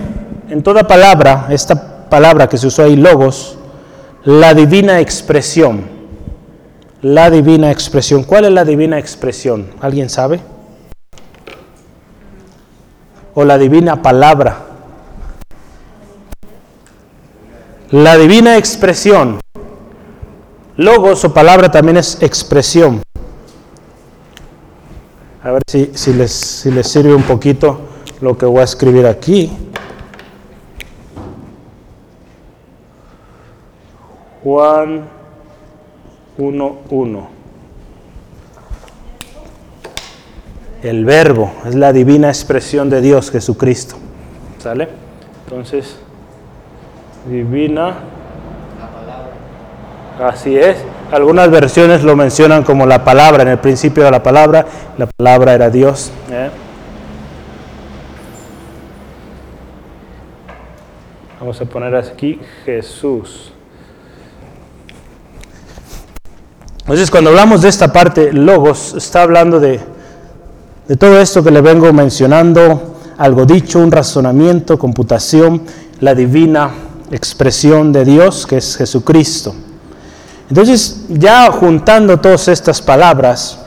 [0.50, 3.58] en toda palabra, esta palabra que se usó ahí, logos,
[4.26, 5.84] la divina expresión.
[7.02, 8.24] La divina expresión.
[8.24, 9.68] ¿Cuál es la divina expresión?
[9.80, 10.42] ¿Alguien sabe?
[13.34, 14.69] O la divina palabra.
[17.92, 19.40] La divina expresión.
[20.78, 23.02] Logos o palabra también es expresión.
[25.44, 27.80] A ver si, si, les, si les sirve un poquito
[28.22, 29.52] lo que voy a escribir aquí.
[34.44, 35.06] Juan
[36.38, 37.28] 1.1.
[40.84, 43.96] El verbo es la divina expresión de Dios, Jesucristo.
[44.60, 44.90] ¿Sale?
[45.46, 45.98] Entonces,
[47.28, 47.96] divina.
[50.22, 50.78] Así es.
[51.12, 54.66] Algunas versiones lo mencionan como la palabra, en el principio de la palabra,
[54.98, 56.12] la palabra era Dios.
[56.30, 56.50] ¿eh?
[61.40, 63.54] Vamos a poner aquí Jesús.
[66.82, 69.80] Entonces, cuando hablamos de esta parte, logos, está hablando de,
[70.88, 75.62] de todo esto que le vengo mencionando, algo dicho, un razonamiento, computación,
[76.02, 76.72] la divina
[77.12, 79.54] expresión de Dios, que es Jesucristo.
[80.50, 83.60] Entonces, ya juntando todas estas palabras,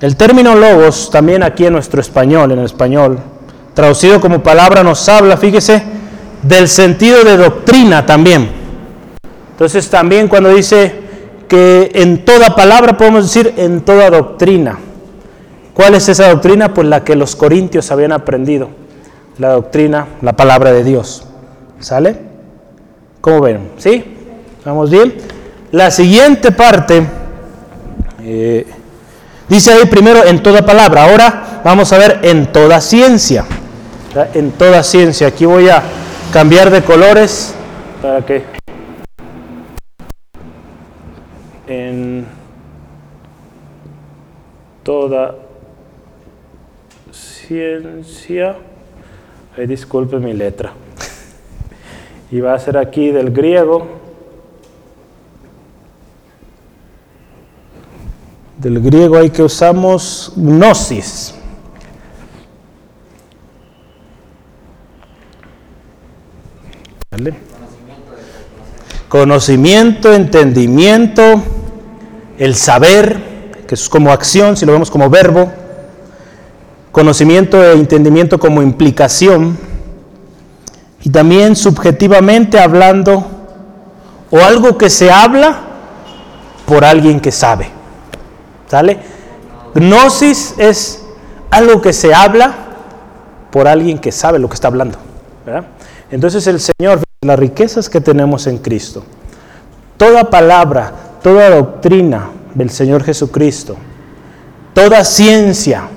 [0.00, 3.18] el término logos, también aquí en nuestro español, en el español,
[3.74, 5.82] traducido como palabra, nos habla, fíjese,
[6.42, 8.50] del sentido de doctrina también.
[9.52, 11.06] Entonces, también cuando dice
[11.48, 14.78] que en toda palabra podemos decir en toda doctrina.
[15.74, 16.74] ¿Cuál es esa doctrina?
[16.74, 18.68] Pues la que los corintios habían aprendido.
[19.38, 21.24] La doctrina, la palabra de Dios.
[21.78, 22.25] ¿Sale?
[23.26, 23.72] ¿Cómo ven?
[23.76, 24.04] ¿Sí?
[24.64, 25.12] ¿Vamos bien?
[25.72, 27.04] La siguiente parte
[28.22, 28.64] eh,
[29.48, 31.10] dice ahí primero en toda palabra.
[31.10, 33.44] Ahora vamos a ver en toda ciencia.
[34.32, 35.26] En toda ciencia.
[35.26, 35.82] Aquí voy a
[36.32, 37.52] cambiar de colores
[38.00, 38.44] para que
[41.66, 42.26] en
[44.84, 45.34] toda
[47.10, 48.54] ciencia.
[49.58, 50.85] Ay, disculpe mi letra.
[52.30, 53.86] Y va a ser aquí del griego.
[58.58, 61.34] Del griego hay que usamos gnosis.
[67.10, 67.34] ¿Vale?
[69.08, 71.42] Conocimiento, entendimiento
[72.38, 75.50] el saber, que es como acción, si lo vemos como verbo,
[76.92, 79.58] conocimiento e entendimiento como implicación,
[81.06, 83.24] y también subjetivamente hablando,
[84.28, 85.56] o algo que se habla
[86.66, 87.68] por alguien que sabe.
[88.66, 88.98] ¿Sale?
[89.72, 91.04] Gnosis es
[91.48, 92.52] algo que se habla
[93.52, 94.98] por alguien que sabe lo que está hablando.
[96.10, 99.04] Entonces el Señor, las riquezas que tenemos en Cristo,
[99.96, 100.92] toda palabra,
[101.22, 103.76] toda doctrina del Señor Jesucristo,
[104.74, 105.88] toda ciencia,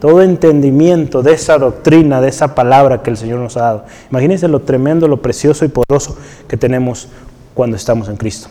[0.00, 3.84] todo entendimiento de esa doctrina, de esa palabra que el Señor nos ha dado.
[4.10, 7.08] Imagínense lo tremendo, lo precioso y poderoso que tenemos
[7.54, 8.48] cuando estamos en Cristo.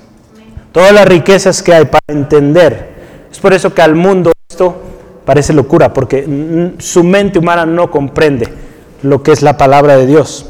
[0.72, 2.96] Todas las riquezas que hay para entender.
[3.32, 4.76] Es por eso que al mundo esto
[5.26, 8.48] parece locura, porque su mente humana no comprende
[9.02, 10.46] lo que es la palabra de Dios,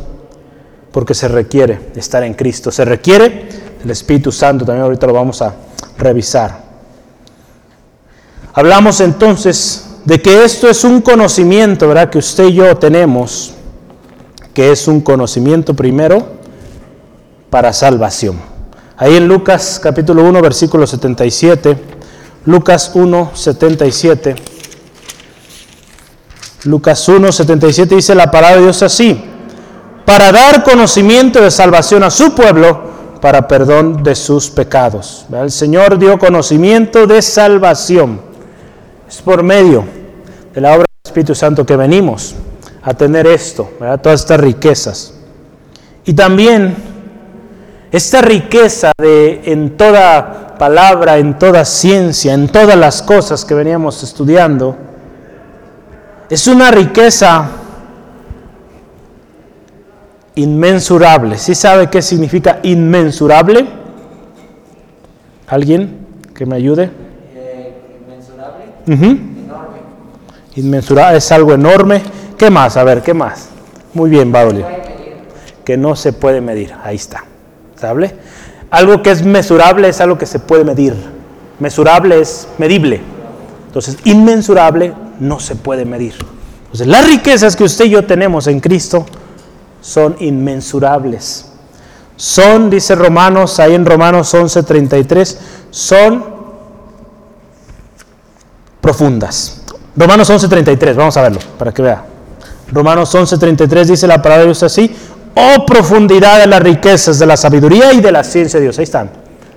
[0.91, 3.47] porque se requiere estar en Cristo, se requiere
[3.84, 5.53] el Espíritu Santo, también ahorita lo vamos a
[5.97, 6.63] revisar.
[8.53, 12.10] Hablamos entonces de que esto es un conocimiento, ¿verdad?
[12.10, 13.54] Que usted y yo tenemos,
[14.54, 16.28] que es un conocimiento primero
[17.50, 18.39] para salvación.
[18.98, 21.78] Ahí en Lucas capítulo 1, versículo 77,
[22.46, 24.36] Lucas 1, 77.
[26.65, 29.24] Lucas 1, 77 dice la palabra de Dios así,
[30.06, 32.86] para dar conocimiento de salvación a su pueblo,
[33.22, 35.26] para perdón de sus pecados.
[35.32, 38.22] El Señor dio conocimiento de salvación.
[39.08, 39.84] Es por medio
[40.54, 42.36] de la obra del Espíritu Santo que venimos
[42.82, 43.70] a tener esto,
[44.02, 45.13] todas estas riquezas.
[46.06, 46.76] Y también
[47.91, 54.04] esta riqueza de en toda palabra, en toda ciencia, en todas las cosas que veníamos
[54.04, 54.76] estudiando,
[56.30, 57.50] es una riqueza
[60.36, 61.38] inmensurable.
[61.38, 63.65] ¿Sí sabe qué significa inmensurable?
[65.48, 67.05] ¿Alguien que me ayude?
[70.56, 71.17] Inmensurable.
[71.17, 72.02] Es algo enorme.
[72.38, 72.78] ¿Qué más?
[72.78, 73.50] A ver, ¿qué más?
[73.93, 74.65] Muy bien, Baudolio.
[75.63, 76.74] Que no se puede medir.
[76.84, 77.24] Ahí está.
[77.76, 78.15] ¿Sabe?
[78.69, 80.93] Algo que es mesurable es algo que se puede medir.
[81.60, 83.02] Mesurable es medible.
[83.67, 86.15] Entonces, inmensurable no se puede medir.
[86.63, 89.06] Entonces, las riquezas que usted y yo tenemos en Cristo
[89.82, 91.45] son inmensurables.
[92.17, 95.38] Son, dice Romanos, ahí en Romanos 11:33,
[95.69, 96.35] son
[98.86, 99.62] profundas.
[99.98, 102.06] Romanos 11:33, vamos a verlo para que vea.
[102.71, 104.95] Romanos 11:33 dice la palabra de Dios así,
[105.34, 108.78] oh profundidad de las riquezas de la sabiduría y de la ciencia de Dios.
[108.78, 109.10] Ahí están.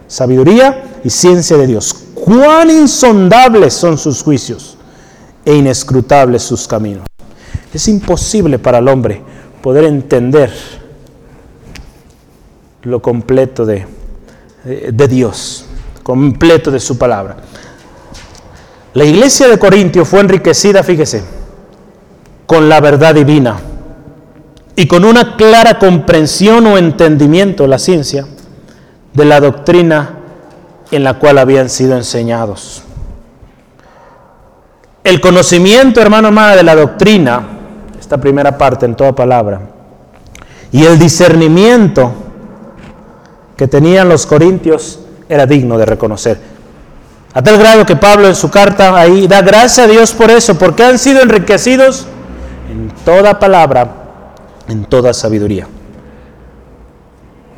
[0.07, 1.95] Sabiduría y ciencia de Dios.
[2.15, 4.79] Cuán insondables son sus juicios
[5.45, 7.05] e inescrutables sus caminos.
[7.75, 9.21] Es imposible para el hombre
[9.61, 10.51] poder entender
[12.83, 13.85] lo completo de,
[14.65, 15.67] de Dios,
[16.03, 17.37] completo de su palabra.
[18.95, 21.23] La iglesia de Corintio fue enriquecida, fíjese,
[22.47, 23.59] con la verdad divina
[24.75, 28.27] y con una clara comprensión o entendimiento, la ciencia,
[29.13, 30.19] de la doctrina
[30.91, 32.83] en la cual habían sido enseñados.
[35.05, 37.59] El conocimiento, hermano, hermana, de la doctrina
[38.09, 39.61] esta primera parte en toda palabra.
[40.73, 42.11] Y el discernimiento
[43.55, 46.41] que tenían los corintios era digno de reconocer.
[47.35, 50.59] A tal grado que Pablo en su carta ahí da gracias a Dios por eso,
[50.59, 52.07] porque han sido enriquecidos
[52.71, 53.89] en toda palabra,
[54.69, 55.67] en toda sabiduría.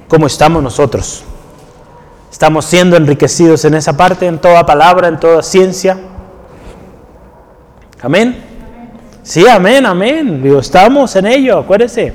[0.08, 1.22] ¿Cómo estamos nosotros?
[2.32, 5.98] ¿Estamos siendo enriquecidos en esa parte, en toda palabra, en toda ciencia?
[8.02, 8.44] Amén.
[9.22, 10.42] Sí, amén, amén.
[10.42, 12.12] Digo, estamos en ello, acuérdese.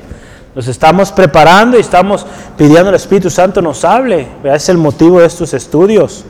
[0.53, 2.25] Nos estamos preparando y estamos
[2.57, 4.27] pidiendo al Espíritu Santo nos hable.
[4.43, 6.25] Es el motivo de estos estudios.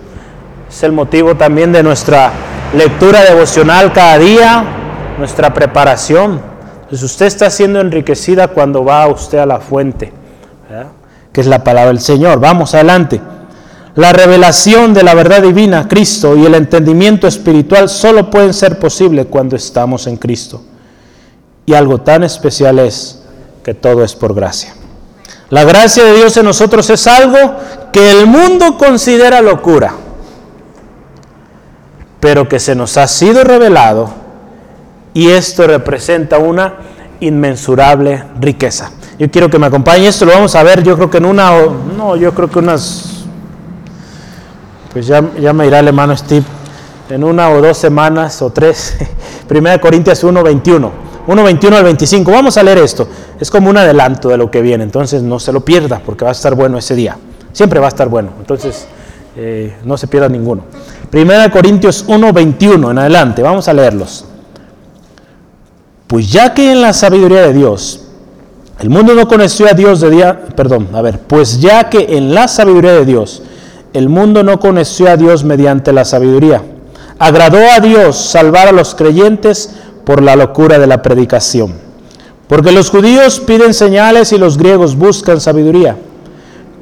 [0.70, 2.32] Es el motivo también de nuestra
[2.74, 4.64] lectura devocional cada día,
[5.18, 6.42] nuestra preparación.
[6.84, 10.12] Entonces usted está siendo enriquecida cuando va usted a la fuente,
[11.32, 12.40] que es la palabra del Señor.
[12.40, 13.22] Vamos adelante.
[13.96, 19.28] La revelación de la verdad divina, Cristo, y el entendimiento espiritual solo pueden ser posibles
[19.30, 20.62] cuando estamos en Cristo.
[21.66, 23.24] Y algo tan especial es
[23.64, 24.74] que todo es por gracia.
[25.50, 27.56] La gracia de Dios en nosotros es algo
[27.94, 29.94] que el mundo considera locura,
[32.26, 34.10] pero que se nos ha sido revelado
[35.14, 36.74] y esto representa una
[37.20, 38.90] inmensurable riqueza.
[39.20, 41.52] Yo quiero que me acompañe, esto lo vamos a ver yo creo que en una,
[41.96, 43.26] no, yo creo que unas
[44.92, 46.44] pues ya, ya me irá el hermano Steve
[47.12, 48.98] en una o dos semanas o tres.
[49.48, 50.92] Primera Corintios 1, 21.
[51.28, 52.32] 1, 21 al 25.
[52.32, 53.08] Vamos a leer esto.
[53.40, 54.84] Es como un adelanto de lo que viene.
[54.84, 57.20] Entonces no se lo pierda porque va a estar bueno ese día.
[57.54, 58.32] Siempre va a estar bueno.
[58.40, 58.88] Entonces
[59.38, 60.64] eh, no se pierda ninguno.
[61.16, 63.42] 1 Corintios 1, 21 en adelante.
[63.42, 64.26] Vamos a leerlos.
[66.08, 68.02] Pues ya que en la sabiduría de Dios,
[68.80, 72.34] el mundo no conoció a Dios de día, perdón, a ver, pues ya que en
[72.34, 73.42] la sabiduría de Dios,
[73.94, 76.62] el mundo no conoció a Dios mediante la sabiduría,
[77.18, 81.74] agradó a Dios salvar a los creyentes por la locura de la predicación.
[82.48, 85.96] Porque los judíos piden señales y los griegos buscan sabiduría.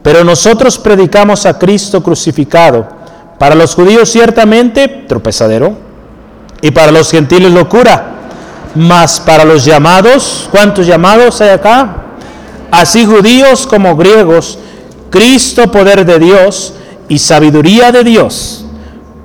[0.01, 3.02] Pero nosotros predicamos a Cristo crucificado.
[3.39, 5.77] Para los judíos ciertamente tropezadero
[6.61, 8.09] y para los gentiles locura.
[8.75, 11.97] Mas para los llamados, ¿cuántos llamados hay acá?
[12.71, 14.57] Así judíos como griegos,
[15.11, 16.73] Cristo poder de Dios
[17.07, 18.65] y sabiduría de Dios.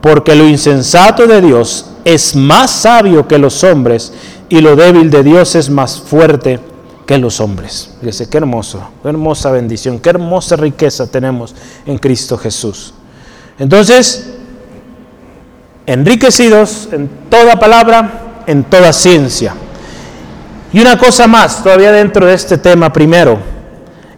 [0.02, 4.12] Porque lo insensato de Dios es más sabio que los hombres
[4.48, 6.60] y lo débil de Dios es más fuerte
[7.06, 7.90] que los hombres.
[8.00, 11.54] Fíjese, qué hermoso, qué hermosa bendición, qué hermosa riqueza tenemos
[11.86, 12.92] en Cristo Jesús.
[13.58, 14.34] Entonces,
[15.86, 19.54] enriquecidos en toda palabra, en toda ciencia.
[20.72, 23.38] Y una cosa más, todavía dentro de este tema, primero,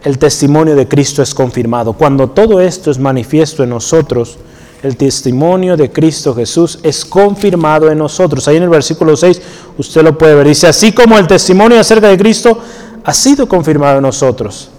[0.03, 1.93] el testimonio de Cristo es confirmado.
[1.93, 4.37] Cuando todo esto es manifiesto en nosotros,
[4.83, 8.47] el testimonio de Cristo Jesús es confirmado en nosotros.
[8.47, 9.41] Ahí en el versículo 6
[9.77, 10.47] usted lo puede ver.
[10.47, 12.59] Dice, así como el testimonio acerca de Cristo
[13.03, 14.71] ha sido confirmado en nosotros.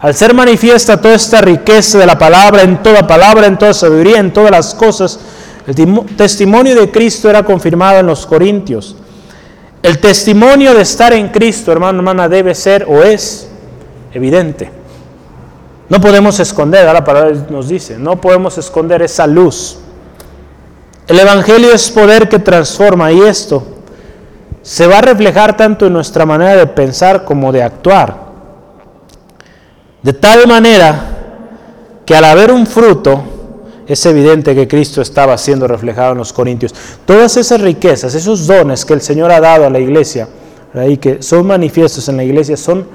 [0.00, 4.18] Al ser manifiesta toda esta riqueza de la palabra, en toda palabra, en toda sabiduría,
[4.18, 5.18] en todas las cosas,
[5.66, 8.96] el testimonio de Cristo era confirmado en los Corintios.
[9.82, 13.48] El testimonio de estar en Cristo, hermano, hermana, debe ser o es
[14.12, 14.70] evidente.
[15.88, 19.78] No podemos esconder, la palabra nos dice, no podemos esconder esa luz.
[21.06, 23.66] El Evangelio es poder que transforma y esto
[24.62, 28.27] se va a reflejar tanto en nuestra manera de pensar como de actuar.
[30.02, 31.16] De tal manera
[32.06, 33.22] que al haber un fruto,
[33.86, 36.74] es evidente que Cristo estaba siendo reflejado en los Corintios.
[37.06, 40.28] Todas esas riquezas, esos dones que el Señor ha dado a la iglesia,
[40.86, 42.86] y que son manifiestos en la iglesia, son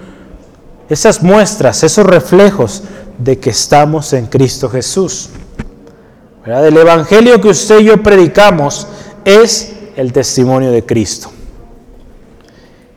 [0.87, 2.83] esas muestras, esos reflejos
[3.17, 5.29] de que estamos en Cristo Jesús.
[6.45, 8.87] El Evangelio que usted y yo predicamos
[9.25, 11.31] es el testimonio de Cristo.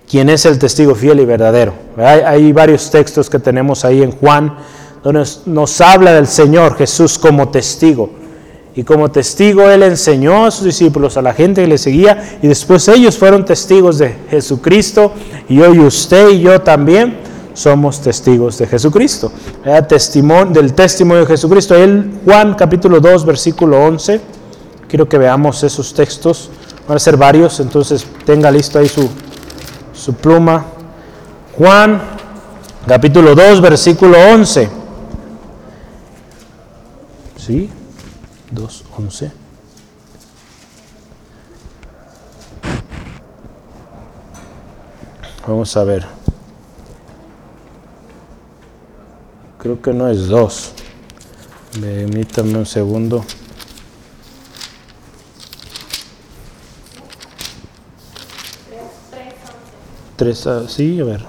[0.08, 1.74] ¿Quién es el testigo fiel y verdadero?
[1.96, 4.56] Hay, varios textos que tenemos ahí en Juan
[5.02, 8.10] donde nos habla del Señor Jesús como testigo.
[8.76, 12.46] Y como testigo Él enseñó a sus discípulos, a la gente que le seguía, y
[12.46, 15.12] después ellos fueron testigos de Jesucristo,
[15.48, 17.16] y hoy usted y yo también
[17.54, 19.32] somos testigos de Jesucristo.
[19.88, 21.74] Testimonio, del testimonio de Jesucristo.
[21.74, 24.20] El Juan capítulo 2, versículo 11.
[24.88, 26.50] Quiero que veamos esos textos.
[26.86, 29.08] Van a ser varios, entonces tenga listo ahí su,
[29.96, 30.64] su pluma.
[31.56, 32.00] Juan
[32.86, 34.68] capítulo 2, versículo 11.
[37.36, 37.70] ¿Sí?
[38.50, 39.32] 2, 11.
[45.46, 46.04] Vamos a ver.
[49.58, 50.72] Creo que no es 2.
[51.80, 53.24] Permítame un segundo.
[60.16, 61.24] Tres, ah, sí, a ver.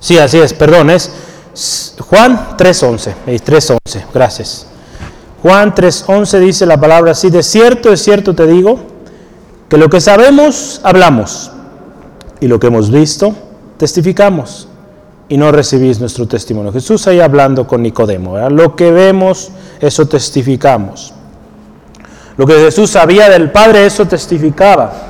[0.00, 1.10] Sí, así es, perdón, es
[2.08, 4.66] Juan 3.11, 3.11, gracias.
[5.42, 8.80] Juan 3.11 dice la palabra así, de cierto, es cierto te digo,
[9.68, 11.50] que lo que sabemos, hablamos,
[12.40, 13.34] y lo que hemos visto,
[13.76, 14.68] testificamos
[15.28, 16.72] y no recibís nuestro testimonio.
[16.72, 21.12] Jesús ahí hablando con Nicodemo, lo que vemos, eso testificamos.
[22.36, 25.09] Lo que Jesús sabía del Padre, eso testificaba.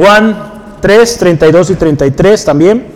[0.00, 2.86] Juan 3, 32 y 33 también.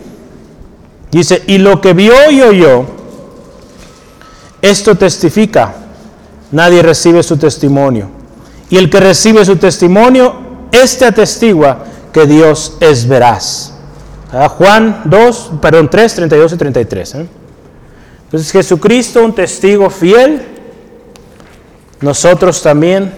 [1.11, 2.87] Dice, y lo que vio y oyó,
[4.63, 5.75] esto testifica.
[6.51, 8.09] Nadie recibe su testimonio.
[8.71, 10.35] Y el que recibe su testimonio,
[10.73, 13.75] este atestigua que Dios es veraz.
[14.57, 17.15] Juan 2, perdón, 3, 32 y 33.
[17.17, 17.27] ¿eh?
[18.25, 20.41] Entonces Jesucristo, un testigo fiel,
[22.01, 23.13] nosotros también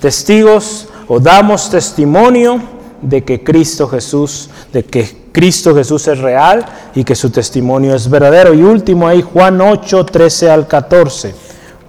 [0.00, 7.04] testigos o damos testimonio de que Cristo Jesús, de que Cristo Jesús es real y
[7.04, 8.54] que su testimonio es verdadero.
[8.54, 11.34] Y último ahí, Juan 8, 13 al 14.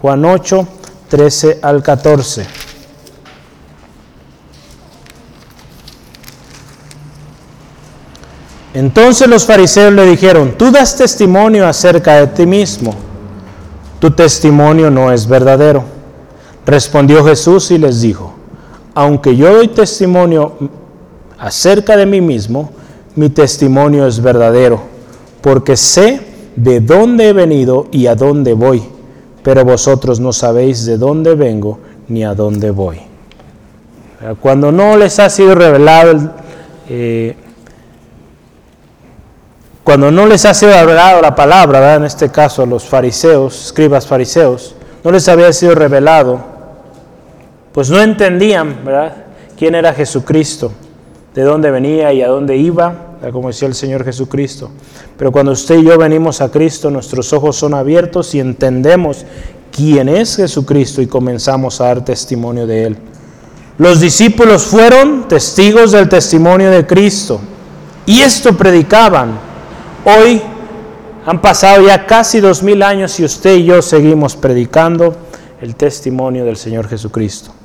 [0.01, 0.67] Juan 8,
[1.09, 2.67] 13 al 14.
[8.73, 12.93] Entonces los fariseos le dijeron, tú das testimonio acerca de ti mismo,
[13.99, 15.83] tu testimonio no es verdadero.
[16.63, 18.35] Respondió Jesús y les dijo,
[18.93, 20.57] aunque yo doy testimonio
[21.39, 22.71] acerca de mí mismo,
[23.15, 24.81] mi testimonio es verdadero,
[25.41, 26.21] porque sé
[26.55, 28.83] de dónde he venido y a dónde voy,
[29.43, 32.99] pero vosotros no sabéis de dónde vengo ni a dónde voy.
[34.41, 36.31] Cuando no les ha sido revelado,
[36.89, 37.35] eh,
[39.83, 44.07] cuando no les ha sido revelado la palabra, en este caso a los fariseos, escribas
[44.07, 46.39] fariseos, no les había sido revelado,
[47.71, 49.25] pues no entendían ¿verdad?
[49.57, 50.71] quién era Jesucristo,
[51.38, 54.71] de dónde venía y a dónde iba, como decía el Señor Jesucristo.
[55.19, 59.23] Pero cuando usted y yo venimos a Cristo, nuestros ojos son abiertos y entendemos
[59.71, 62.97] quién es Jesucristo y comenzamos a dar testimonio de Él.
[63.77, 67.39] Los discípulos fueron testigos del testimonio de Cristo
[68.07, 69.38] y esto predicaban.
[70.05, 70.41] Hoy
[71.23, 75.15] han pasado ya casi dos mil años y usted y yo seguimos predicando
[75.61, 77.56] el testimonio del Señor Jesucristo.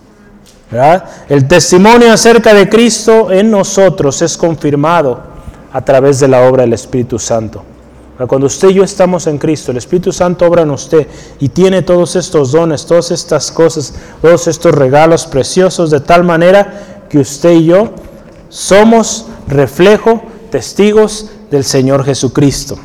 [1.29, 5.21] El testimonio acerca de Cristo en nosotros es confirmado
[5.73, 7.63] a través de la obra del Espíritu Santo.
[8.27, 11.07] Cuando usted y yo estamos en Cristo, el Espíritu Santo obra en usted
[11.41, 17.05] y tiene todos estos dones, todas estas cosas, todos estos regalos preciosos de tal manera
[17.09, 17.91] que usted y yo
[18.49, 22.79] somos reflejo, testigos del Señor Jesucristo.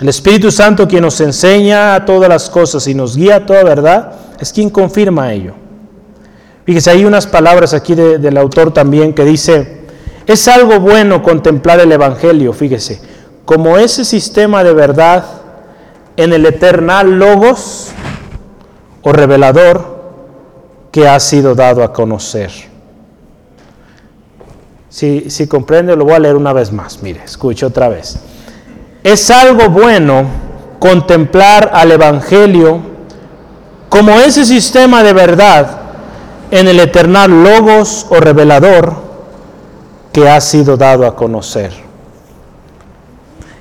[0.00, 4.12] El Espíritu Santo quien nos enseña todas las cosas y nos guía a toda verdad,
[4.38, 5.67] es quien confirma ello.
[6.68, 9.86] Fíjese, hay unas palabras aquí del autor también que dice,
[10.26, 13.00] es algo bueno contemplar el Evangelio, fíjese,
[13.46, 15.24] como ese sistema de verdad
[16.18, 17.88] en el eternal logos
[19.00, 20.12] o revelador
[20.92, 22.50] que ha sido dado a conocer.
[24.90, 27.02] Si, si comprende, lo voy a leer una vez más.
[27.02, 28.18] Mire, escuche otra vez.
[29.02, 30.26] Es algo bueno
[30.78, 32.78] contemplar al Evangelio
[33.88, 35.77] como ese sistema de verdad
[36.50, 38.94] en el eternal logos o revelador
[40.12, 41.72] que ha sido dado a conocer.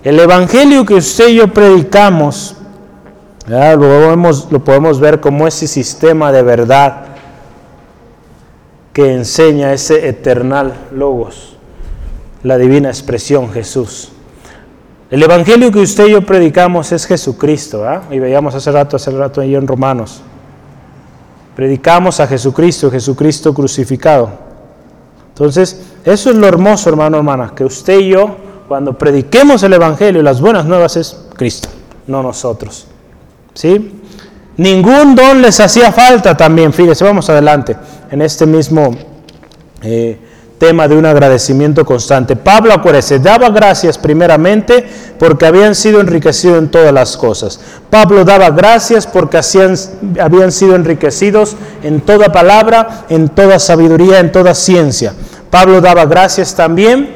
[0.04, 2.56] El Evangelio que usted y yo predicamos,
[3.46, 7.06] lo podemos, ver como ese sistema de verdad
[8.94, 11.58] que enseña ese eternal logos,
[12.44, 14.12] la divina expresión Jesús.
[15.12, 19.42] El Evangelio que usted y yo predicamos es Jesucristo, y veíamos hace rato, hace rato
[19.42, 20.22] en Romanos.
[21.58, 24.30] Predicamos a Jesucristo, Jesucristo crucificado.
[25.30, 28.38] Entonces, eso es lo hermoso, hermano, hermana, que usted y yo,
[28.68, 31.70] cuando prediquemos el Evangelio y las buenas nuevas, es Cristo,
[32.06, 32.86] no nosotros.
[33.56, 34.02] ¿Sí?
[34.58, 37.76] Ningún don les hacía falta también, fíjese, vamos adelante,
[38.12, 38.96] en este mismo
[39.82, 40.27] eh,
[40.58, 42.36] tema de un agradecimiento constante.
[42.36, 44.86] Pablo, acuérdese, daba gracias primeramente
[45.20, 47.60] porque habían sido enriquecidos en todas las cosas.
[47.90, 49.40] Pablo daba gracias porque
[50.20, 55.14] habían sido enriquecidos en toda palabra, en toda sabiduría, en toda ciencia.
[55.52, 57.10] Pablo daba gracias también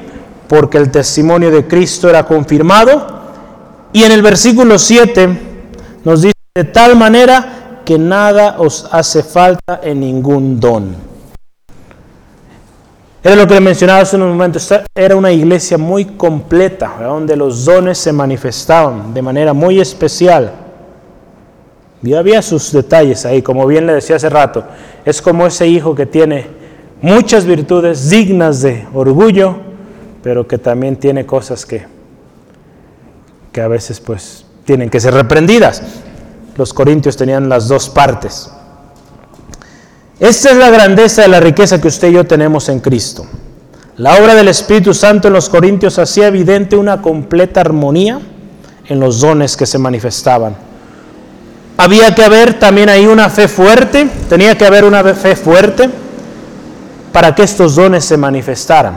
[0.47, 3.21] porque el testimonio de Cristo era confirmado.
[3.93, 5.39] Y en el versículo 7
[6.03, 11.10] nos dice, de tal manera que nada os hace falta en ningún don
[13.23, 17.65] era lo que le mencionaba hace unos momentos, era una iglesia muy completa, donde los
[17.65, 20.51] dones se manifestaban de manera muy especial.
[22.01, 24.63] Y había sus detalles ahí, como bien le decía hace rato,
[25.05, 26.47] es como ese hijo que tiene
[26.99, 29.55] muchas virtudes dignas de orgullo,
[30.23, 31.85] pero que también tiene cosas que,
[33.51, 35.83] que a veces pues tienen que ser reprendidas.
[36.57, 38.51] Los corintios tenían las dos partes.
[40.21, 43.25] Esta es la grandeza de la riqueza que usted y yo tenemos en Cristo.
[43.97, 48.21] La obra del Espíritu Santo en los Corintios hacía evidente una completa armonía
[48.85, 50.55] en los dones que se manifestaban.
[51.75, 55.89] Había que haber también ahí una fe fuerte, tenía que haber una fe fuerte
[57.11, 58.93] para que estos dones se manifestaran.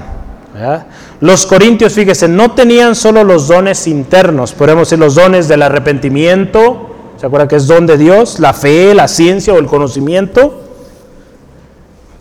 [1.20, 6.90] Los corintios, fíjese, no tenían solo los dones internos, podemos decir los dones del arrepentimiento,
[7.16, 8.40] ¿se acuerda que es don de Dios?
[8.40, 10.63] La fe, la ciencia o el conocimiento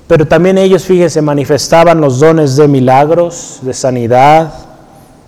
[0.07, 4.53] pero también ellos, fíjense, manifestaban los dones de milagros, de sanidad,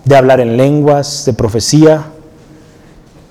[0.03, 2.03] de hablar en lenguas, de profecía.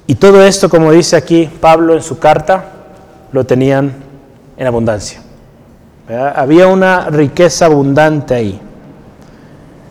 [0.07, 2.73] Y todo esto, como dice aquí Pablo en su carta,
[3.33, 3.95] lo tenían
[4.57, 5.21] en abundancia.
[6.35, 8.61] Había una riqueza abundante ahí.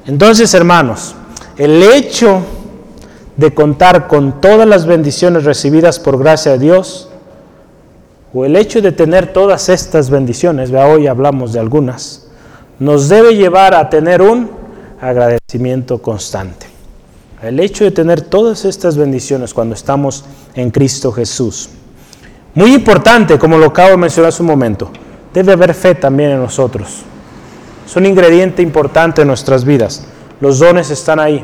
[0.05, 1.15] Entonces, hermanos,
[1.57, 2.41] el hecho
[3.37, 7.09] de contar con todas las bendiciones recibidas por gracia de Dios
[8.33, 12.27] o el hecho de tener todas estas bendiciones, vea, hoy hablamos de algunas,
[12.79, 14.49] nos debe llevar a tener un
[14.99, 16.65] agradecimiento constante.
[17.41, 20.23] El hecho de tener todas estas bendiciones cuando estamos
[20.55, 21.69] en Cristo Jesús.
[22.55, 24.89] Muy importante, como lo acabo de mencionar hace un momento,
[25.33, 27.03] debe haber fe también en nosotros.
[27.85, 30.05] Es un ingrediente importante en nuestras vidas.
[30.39, 31.43] Los dones están ahí.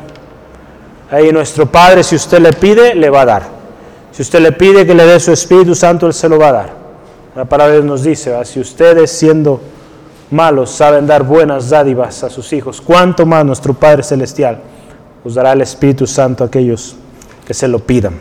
[1.10, 3.42] Ahí nuestro Padre, si usted le pide, le va a dar.
[4.10, 6.52] Si usted le pide que le dé su Espíritu Santo, Él se lo va a
[6.52, 6.79] dar.
[7.34, 9.60] La palabra nos dice, si ustedes siendo
[10.32, 14.58] malos saben dar buenas dádivas a sus hijos, ¿cuánto más nuestro Padre Celestial
[15.24, 16.96] os dará el Espíritu Santo a aquellos
[17.46, 18.14] que se lo pidan?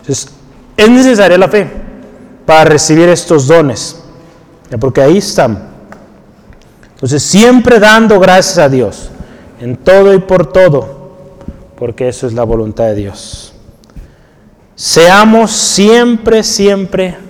[0.00, 0.32] Entonces,
[0.76, 1.70] es necesaria la fe
[2.44, 4.02] para recibir estos dones,
[4.80, 5.68] porque ahí están.
[6.94, 9.10] Entonces, siempre dando gracias a Dios,
[9.60, 11.12] en todo y por todo,
[11.78, 13.54] porque eso es la voluntad de Dios.
[14.74, 17.29] Seamos siempre, siempre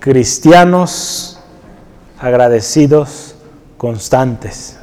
[0.00, 1.38] cristianos
[2.18, 3.36] agradecidos,
[3.76, 4.78] constantes.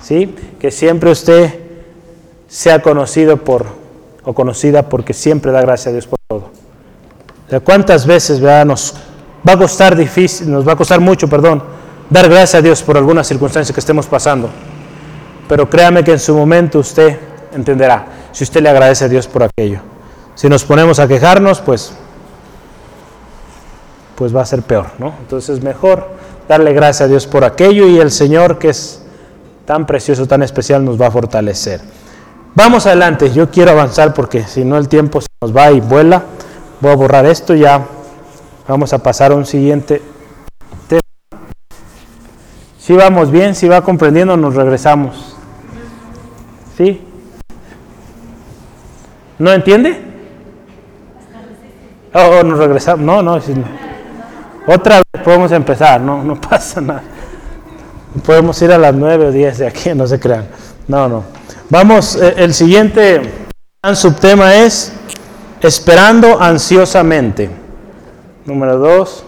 [0.00, 0.34] ¿Sí?
[0.58, 1.60] Que siempre usted
[2.48, 3.66] sea conocido por
[4.24, 6.50] o conocida porque siempre da gracias a Dios por todo.
[7.64, 8.94] ¿Cuántas veces nos
[9.46, 11.62] va a costar difícil, nos va a costar mucho, perdón,
[12.08, 14.48] dar gracias a Dios por alguna circunstancia que estemos pasando?
[15.48, 17.18] Pero créame que en su momento usted
[17.54, 19.80] entenderá si usted le agradece a Dios por aquello.
[20.34, 21.92] Si nos ponemos a quejarnos, pues,
[24.16, 25.14] pues va a ser peor, ¿no?
[25.20, 26.08] Entonces mejor
[26.48, 29.02] darle gracias a Dios por aquello y el Señor que es
[29.64, 31.80] tan precioso, tan especial, nos va a fortalecer.
[32.54, 36.22] Vamos adelante, yo quiero avanzar porque si no el tiempo se nos va y vuela.
[36.80, 37.86] Voy a borrar esto ya.
[38.68, 40.02] Vamos a pasar a un siguiente
[40.88, 41.00] tema.
[42.78, 45.36] Si vamos bien, si va comprendiendo, nos regresamos.
[46.76, 47.00] ¿Sí?
[49.38, 50.00] ¿No entiende?
[52.12, 53.04] Oh, oh, nos regresamos.
[53.04, 53.40] No, no,
[54.66, 57.02] Otra vez podemos empezar, no, no pasa nada.
[58.24, 60.46] Podemos ir a las 9 o 10 de aquí, no se crean.
[60.88, 61.24] No, no.
[61.70, 63.22] Vamos, eh, el siguiente
[63.94, 64.92] subtema es
[65.60, 67.50] esperando ansiosamente.
[68.44, 69.24] Número 2.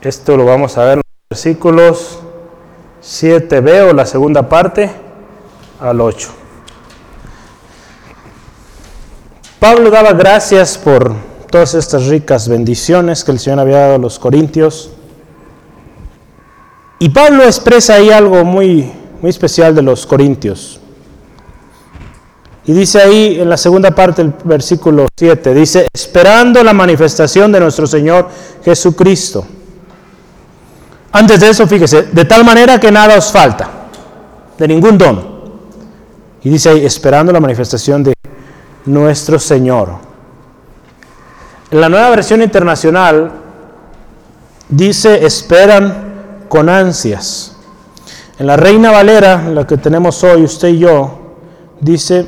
[0.00, 2.20] Esto lo vamos a ver versículos
[3.06, 4.90] 7b o la segunda parte
[5.78, 6.28] al 8.
[9.60, 11.14] Pablo daba gracias por
[11.48, 14.90] todas estas ricas bendiciones que el Señor había dado a los corintios.
[16.98, 18.90] Y Pablo expresa ahí algo muy,
[19.20, 20.80] muy especial de los corintios.
[22.64, 27.60] Y dice ahí en la segunda parte del versículo 7, dice, esperando la manifestación de
[27.60, 28.28] nuestro Señor
[28.64, 29.46] Jesucristo
[31.12, 33.68] antes de eso, fíjese, de tal manera que nada os falta,
[34.58, 35.36] de ningún don.
[36.42, 38.14] Y dice ahí, esperando la manifestación de
[38.84, 39.90] nuestro Señor.
[41.70, 43.32] En la nueva versión internacional
[44.68, 47.56] dice, esperan con ansias.
[48.38, 51.34] En la Reina Valera, la que tenemos hoy, usted y yo,
[51.80, 52.26] dice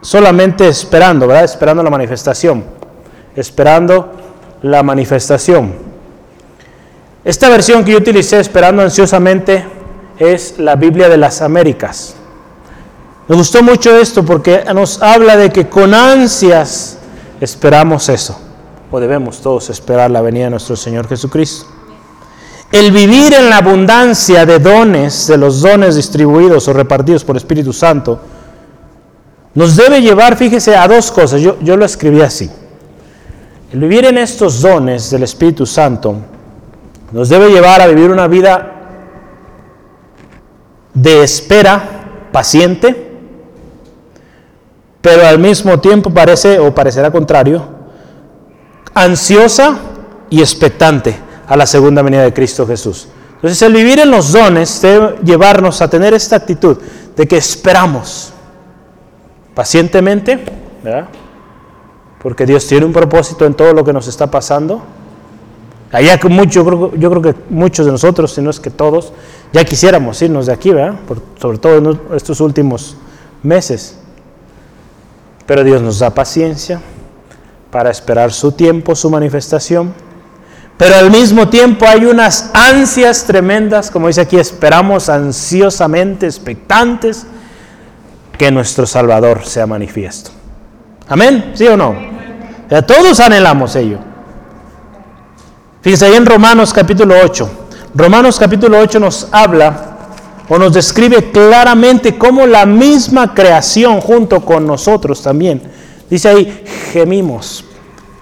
[0.00, 1.44] solamente esperando, ¿verdad?
[1.44, 2.64] Esperando la manifestación.
[3.34, 4.12] Esperando
[4.62, 5.87] la manifestación.
[7.24, 9.64] Esta versión que yo utilicé esperando ansiosamente
[10.18, 12.14] es la Biblia de las Américas.
[13.26, 16.98] Me gustó mucho esto porque nos habla de que con ansias
[17.40, 18.40] esperamos eso,
[18.90, 21.66] o debemos todos esperar la venida de nuestro Señor Jesucristo.
[22.70, 27.72] El vivir en la abundancia de dones, de los dones distribuidos o repartidos por Espíritu
[27.72, 28.20] Santo,
[29.54, 31.40] nos debe llevar, fíjese, a dos cosas.
[31.40, 32.50] Yo, yo lo escribí así.
[33.72, 36.16] El vivir en estos dones del Espíritu Santo
[37.12, 38.74] nos debe llevar a vivir una vida
[40.94, 43.10] de espera paciente,
[45.00, 47.64] pero al mismo tiempo parece o parecerá contrario,
[48.94, 49.78] ansiosa
[50.28, 53.08] y expectante a la segunda venida de Cristo Jesús.
[53.36, 56.76] Entonces el vivir en los dones debe llevarnos a tener esta actitud
[57.16, 58.32] de que esperamos
[59.54, 60.44] pacientemente,
[62.20, 64.82] porque Dios tiene un propósito en todo lo que nos está pasando,
[65.90, 69.12] Allá que mucho, yo creo que muchos de nosotros, si no es que todos,
[69.52, 70.96] ya quisiéramos irnos de aquí, ¿verdad?
[71.40, 72.96] sobre todo en estos últimos
[73.42, 73.96] meses.
[75.46, 76.80] Pero Dios nos da paciencia
[77.70, 79.94] para esperar su tiempo, su manifestación.
[80.76, 87.26] Pero al mismo tiempo hay unas ansias tremendas, como dice aquí, esperamos ansiosamente, expectantes,
[88.36, 90.30] que nuestro Salvador sea manifiesto.
[91.08, 91.96] Amén, ¿sí o no?
[92.86, 94.07] Todos anhelamos ello.
[95.88, 97.50] Fíjense ahí en Romanos capítulo 8.
[97.94, 99.96] Romanos capítulo 8 nos habla
[100.46, 105.62] o nos describe claramente cómo la misma creación junto con nosotros también,
[106.10, 106.62] dice ahí,
[106.92, 107.64] gemimos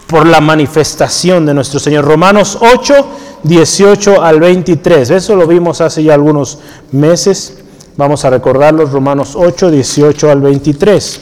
[0.07, 2.05] por la manifestación de nuestro Señor.
[2.05, 3.09] Romanos 8,
[3.43, 5.11] 18 al 23.
[5.11, 6.61] Eso lo vimos hace ya algunos
[6.93, 7.65] meses.
[7.97, 11.21] Vamos a recordarlos, Romanos 8, 18 al 23.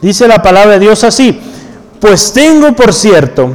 [0.00, 1.40] Dice la palabra de Dios así,
[1.98, 3.52] pues tengo por cierto,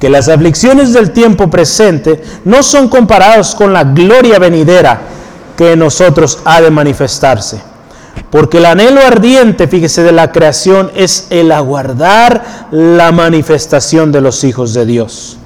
[0.00, 5.00] que las aflicciones del tiempo presente no son comparadas con la gloria venidera
[5.56, 7.60] que en nosotros ha de manifestarse.
[8.30, 14.42] Porque el anhelo ardiente, fíjese, de la creación es el aguardar la manifestación de los
[14.42, 15.38] hijos de Dios.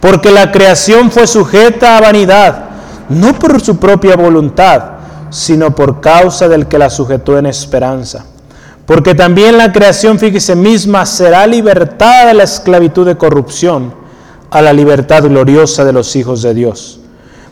[0.00, 2.64] Porque la creación fue sujeta a vanidad,
[3.08, 4.82] no por su propia voluntad,
[5.30, 8.26] sino por causa del que la sujetó en esperanza.
[8.86, 13.94] Porque también la creación, fíjese, misma será libertada de la esclavitud de corrupción
[14.50, 17.00] a la libertad gloriosa de los hijos de Dios.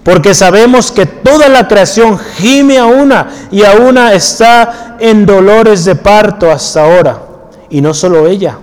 [0.05, 5.85] Porque sabemos que toda la creación gime a una y a una está en dolores
[5.85, 7.23] de parto hasta ahora.
[7.71, 8.59] Y no solo ella,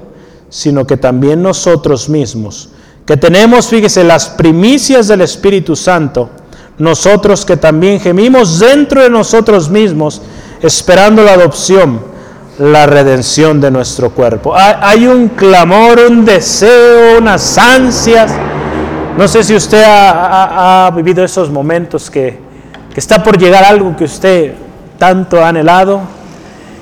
[0.50, 2.70] sino que también nosotros mismos,
[3.06, 6.30] que tenemos, fíjese, las primicias del Espíritu Santo,
[6.78, 10.22] nosotros que también gemimos dentro de nosotros mismos,
[10.62, 12.10] esperando la adopción
[12.60, 14.54] la redención de nuestro cuerpo.
[14.56, 18.34] Hay un clamor, un deseo, unas ansias.
[19.18, 22.38] No sé si usted ha, vivido esos momentos que,
[22.96, 24.54] está por llegar algo que usted
[24.98, 26.02] tanto ha anhelado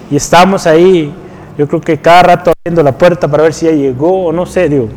[0.09, 1.13] y estamos ahí,
[1.55, 4.47] yo creo que cada rato abriendo la puerta para ver si ya llegó o no
[4.47, 4.89] sé, digo,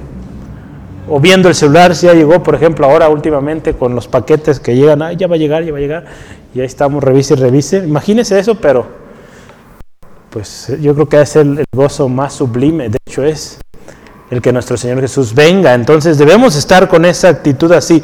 [1.10, 4.74] o viendo el celular si ya llegó, por ejemplo, ahora últimamente con los paquetes que
[4.74, 6.04] llegan, ya va a llegar, ya va a llegar,
[6.54, 7.84] y ahí estamos, revise revise.
[7.84, 8.99] Imagínese eso, pero
[10.30, 13.58] pues yo creo que es el, gozo más sublime, de hecho es
[14.30, 15.74] el que nuestro Señor Jesús venga.
[15.74, 18.02] Entonces debemos estar con esa actitud así.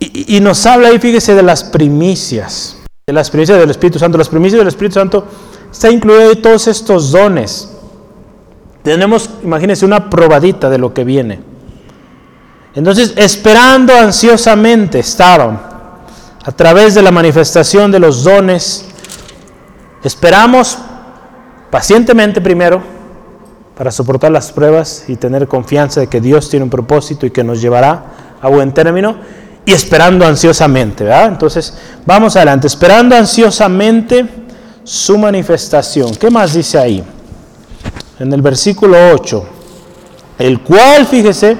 [0.00, 4.18] Y, nos habla ahí, fíjese, de las primicias, de las primicias del Espíritu Santo.
[4.18, 5.26] Las primicias del Espíritu Santo
[5.70, 7.70] está incluido en todos estos dones.
[8.82, 11.40] Tenemos, imagínense, una probadita de lo que viene.
[12.74, 15.60] Entonces, esperando ansiosamente estaban,
[16.44, 18.84] a través de la manifestación de los dones,
[20.04, 20.76] Esperamos
[21.70, 22.82] pacientemente primero
[23.74, 27.42] para soportar las pruebas y tener confianza de que Dios tiene un propósito y que
[27.42, 28.04] nos llevará
[28.42, 29.16] a buen término
[29.64, 31.28] y esperando ansiosamente, ¿verdad?
[31.28, 31.72] Entonces,
[32.04, 34.28] vamos adelante, esperando ansiosamente
[34.84, 36.14] su manifestación.
[36.16, 37.02] ¿Qué más dice ahí?
[38.18, 39.46] En el versículo 8,
[40.38, 41.56] el cual, fíjese,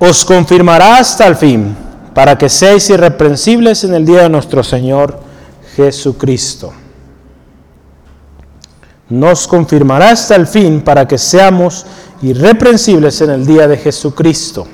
[0.00, 1.83] os confirmará hasta el fin
[2.14, 5.18] para que seáis irreprensibles en el día de nuestro Señor
[5.74, 6.72] Jesucristo.
[9.08, 11.84] Nos confirmará hasta el fin para que seamos
[12.22, 14.66] irreprensibles en el día de Jesucristo.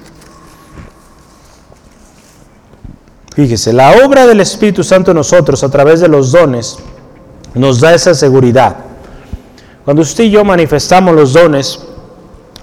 [3.34, 6.76] Fíjese, la obra del Espíritu Santo en nosotros a través de los dones
[7.54, 8.76] nos da esa seguridad.
[9.84, 11.80] Cuando usted y yo manifestamos los dones,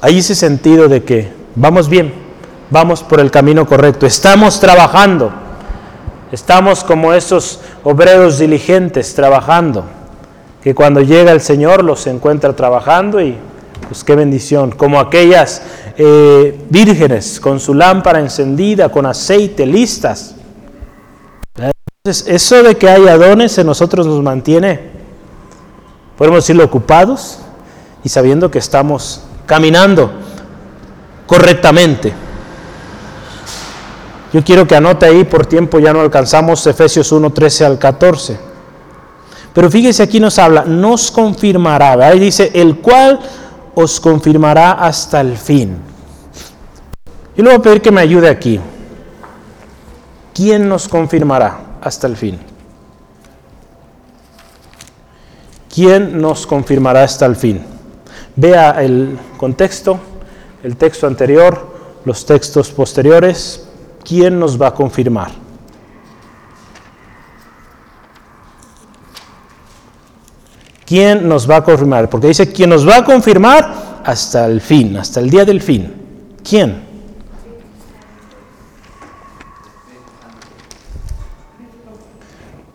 [0.02, 2.27] hay ese sentido de que vamos bien,
[2.70, 5.32] vamos por el camino correcto, estamos trabajando,
[6.32, 9.86] estamos como esos obreros diligentes trabajando,
[10.62, 13.38] que cuando llega el Señor los encuentra trabajando y
[13.88, 15.62] pues qué bendición, como aquellas
[15.98, 20.36] eh, vírgenes con su lámpara encendida, con aceite, listas.
[21.56, 24.80] Entonces, eso de que haya dones en nosotros nos mantiene,
[26.18, 27.40] podemos decirlo, ocupados
[28.04, 30.12] y sabiendo que estamos caminando
[31.26, 32.27] correctamente.
[34.34, 38.38] Yo quiero que anote ahí, por tiempo ya no alcanzamos Efesios 1, 13 al 14.
[39.54, 43.20] Pero fíjese, aquí nos habla, nos confirmará, ahí dice, el cual
[43.74, 45.78] os confirmará hasta el fin.
[47.36, 48.60] Yo le voy a pedir que me ayude aquí.
[50.34, 52.40] ¿Quién nos confirmará hasta el fin?
[55.74, 57.64] ¿Quién nos confirmará hasta el fin?
[58.36, 60.00] Vea el contexto,
[60.64, 63.67] el texto anterior, los textos posteriores,
[64.08, 65.32] ¿quién nos va a confirmar?
[70.86, 72.10] ¿Quién nos va a confirmar?
[72.10, 75.94] Porque dice, ¿quién nos va a confirmar hasta el fin, hasta el día del fin?
[76.48, 76.88] ¿Quién?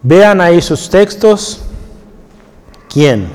[0.03, 1.63] Vean ahí sus textos.
[2.93, 3.29] ¿Quién?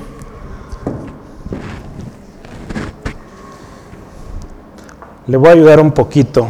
[5.25, 6.47] Le voy a ayudar un poquito.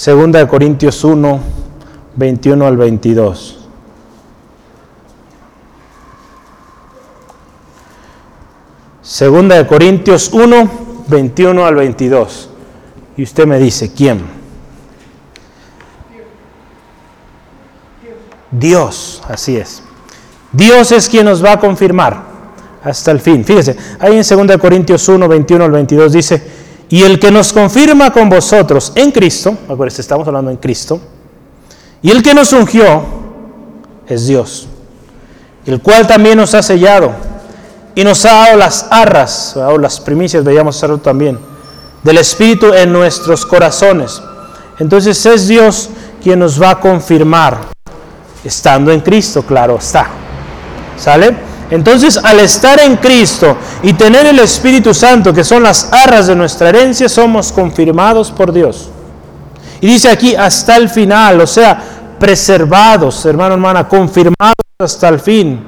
[0.00, 1.40] Segunda de Corintios 1,
[2.16, 3.58] 21 al 22.
[9.02, 10.70] Segunda de Corintios 1,
[11.06, 12.48] 21 al 22.
[13.18, 14.22] Y usted me dice, ¿quién?
[18.50, 19.82] Dios, así es.
[20.50, 22.22] Dios es quien nos va a confirmar
[22.82, 23.44] hasta el fin.
[23.44, 26.59] Fíjese, ahí en 2 Corintios 1, 21 al 22 dice,
[26.90, 31.00] y el que nos confirma con vosotros en Cristo, acuérdense, estamos hablando en Cristo,
[32.02, 33.02] y el que nos ungió
[34.08, 34.66] es Dios,
[35.64, 37.12] el cual también nos ha sellado
[37.94, 41.38] y nos ha dado las arras, o las primicias, veíamos hacerlo también,
[42.02, 44.20] del Espíritu en nuestros corazones.
[44.80, 47.68] Entonces es Dios quien nos va a confirmar,
[48.42, 50.08] estando en Cristo, claro está.
[50.96, 51.49] ¿Sale?
[51.70, 56.34] Entonces al estar en Cristo y tener el Espíritu Santo, que son las arras de
[56.34, 58.90] nuestra herencia, somos confirmados por Dios.
[59.80, 61.80] Y dice aquí hasta el final, o sea,
[62.18, 65.64] preservados, hermano, hermana, confirmados hasta el fin.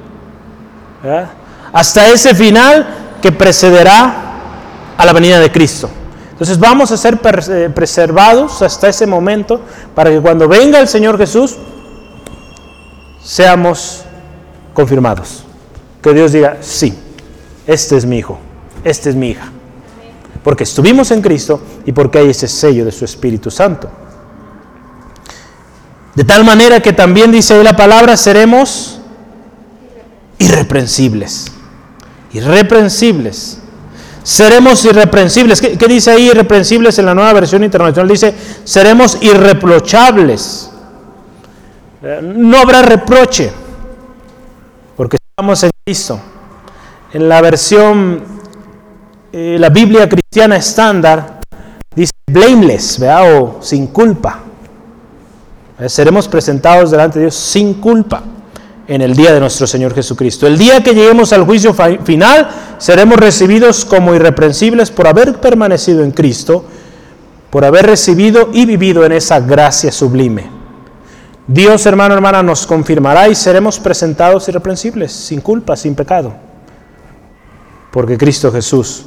[1.71, 2.87] Hasta ese final
[3.21, 4.33] que precederá
[4.97, 5.89] a la venida de Cristo.
[6.31, 9.61] Entonces vamos a ser eh, preservados hasta ese momento
[9.95, 11.55] para que cuando venga el Señor Jesús
[13.23, 14.03] seamos
[14.73, 15.45] confirmados.
[16.03, 16.93] Que Dios diga, sí,
[17.65, 18.37] este es mi hijo,
[18.83, 19.51] este es mi hija.
[20.43, 23.89] Porque estuvimos en Cristo y porque hay ese sello de su Espíritu Santo.
[26.13, 28.99] De tal manera que también dice ahí la palabra, seremos
[30.37, 31.45] irreprensibles.
[32.33, 33.59] Irreprensibles.
[34.23, 35.59] Seremos irreprensibles.
[35.61, 38.07] ¿Qué, dice ahí irreprensibles en la nueva versión internacional?
[38.07, 38.33] Dice,
[38.63, 40.69] seremos irreprochables.
[42.01, 43.51] Eh, no habrá reproche,
[45.35, 46.19] en Cristo.
[47.11, 48.23] En la versión,
[49.31, 51.39] eh, la Biblia cristiana estándar,
[51.95, 53.41] dice blameless, ¿verdad?
[53.41, 54.39] o sin culpa.
[55.79, 58.21] Eh, seremos presentados delante de Dios sin culpa
[58.87, 60.45] en el día de nuestro Señor Jesucristo.
[60.45, 66.11] El día que lleguemos al juicio final, seremos recibidos como irreprensibles por haber permanecido en
[66.11, 66.63] Cristo,
[67.49, 70.52] por haber recibido y vivido en esa gracia sublime.
[71.47, 76.33] Dios, hermano, hermana, nos confirmará y seremos presentados irreprensibles, sin culpa, sin pecado.
[77.91, 79.05] Porque Cristo Jesús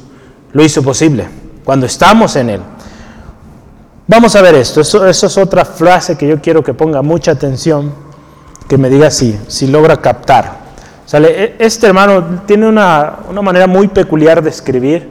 [0.53, 1.27] lo hizo posible
[1.63, 2.61] cuando estamos en Él.
[4.07, 7.91] Vamos a ver esto, eso, es otra frase que yo quiero que ponga mucha atención,
[8.69, 10.67] que me diga si, si logra captar.
[11.11, 15.09] E, este hermano tiene una, manera muy peculiar de escribir,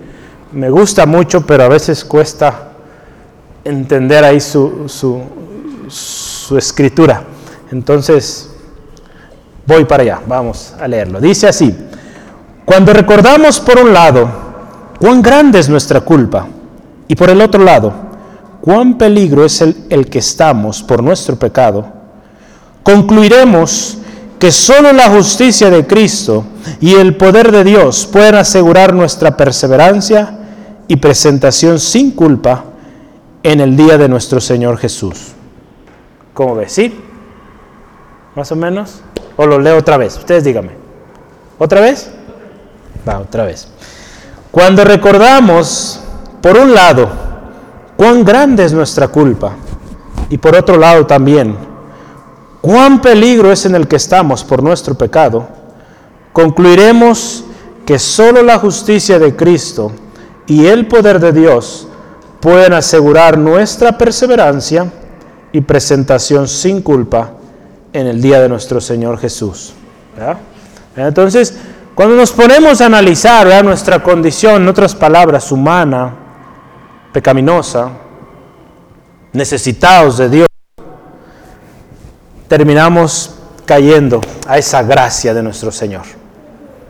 [0.53, 2.69] me gusta mucho, pero a veces cuesta
[3.65, 5.21] entender ahí su, su
[6.55, 7.25] escritura.
[7.73, 8.51] Entonces,
[9.67, 11.21] voy para allá, vamos a leerlo.
[11.21, 11.75] Dice así,
[12.65, 14.29] cuando recordamos por un lado
[15.01, 16.47] cuán grande es nuestra culpa
[17.09, 17.93] y por el otro lado,
[18.61, 21.87] cuán peligro es el, el que estamos por nuestro pecado,
[22.83, 23.99] concluiremos
[24.39, 26.45] que solo la justicia de Cristo
[26.81, 30.39] y el poder de Dios pueden asegurar nuestra perseverancia
[30.89, 32.65] y presentación sin culpa
[33.43, 35.36] en el día de nuestro Señor Jesús.
[36.37, 36.71] ¿Cómo ves?
[36.71, 36.95] ¿Sí?
[38.35, 39.01] ¿Más o menos?
[39.39, 40.19] ¿O lo leo otra vez?
[40.19, 40.73] Ustedes díganme.
[41.59, 42.11] ¿Otra vez?
[43.09, 43.67] Va, otra vez.
[44.51, 45.99] Cuando recordamos,
[46.43, 47.09] por un lado,
[47.97, 49.53] cuán grande es nuestra culpa.
[50.29, 51.57] Y por otro lado también,
[52.61, 55.49] cuán peligro es en el que estamos por nuestro pecado,
[56.35, 57.45] concluiremos
[57.87, 59.91] que solo la justicia de Cristo
[60.47, 61.89] y el poder de Dios
[62.41, 64.93] pueden asegurar nuestra perseverancia
[65.57, 67.31] y presentación sin culpa
[67.91, 69.73] en el día de nuestro Señor Jesús.
[70.95, 71.57] Entonces,
[71.95, 76.15] cuando nos ponemos a analizar nuestra condición, en otras palabras, humana,
[77.11, 77.89] pecaminosa,
[79.33, 80.49] necesitados de Dios,
[82.49, 86.05] terminamos cayendo a esa gracia de nuestro Señor.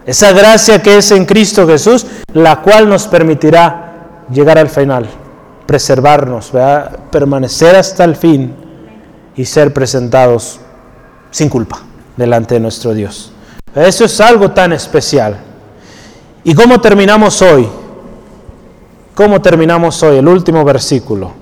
[0.05, 5.09] Esa gracia que es en Cristo Jesús, la cual nos permitirá llegar al final,
[5.67, 6.53] preservarnos,
[7.11, 8.55] permanecer hasta el fin
[9.37, 10.61] y ser presentados
[11.31, 11.81] sin culpa
[12.17, 13.33] delante de nuestro Dios.
[13.75, 15.37] Eso es algo tan especial.
[16.45, 17.69] ¿Y cómo terminamos hoy?
[19.14, 20.19] ¿Cómo terminamos hoy?
[20.19, 21.33] El último versículo.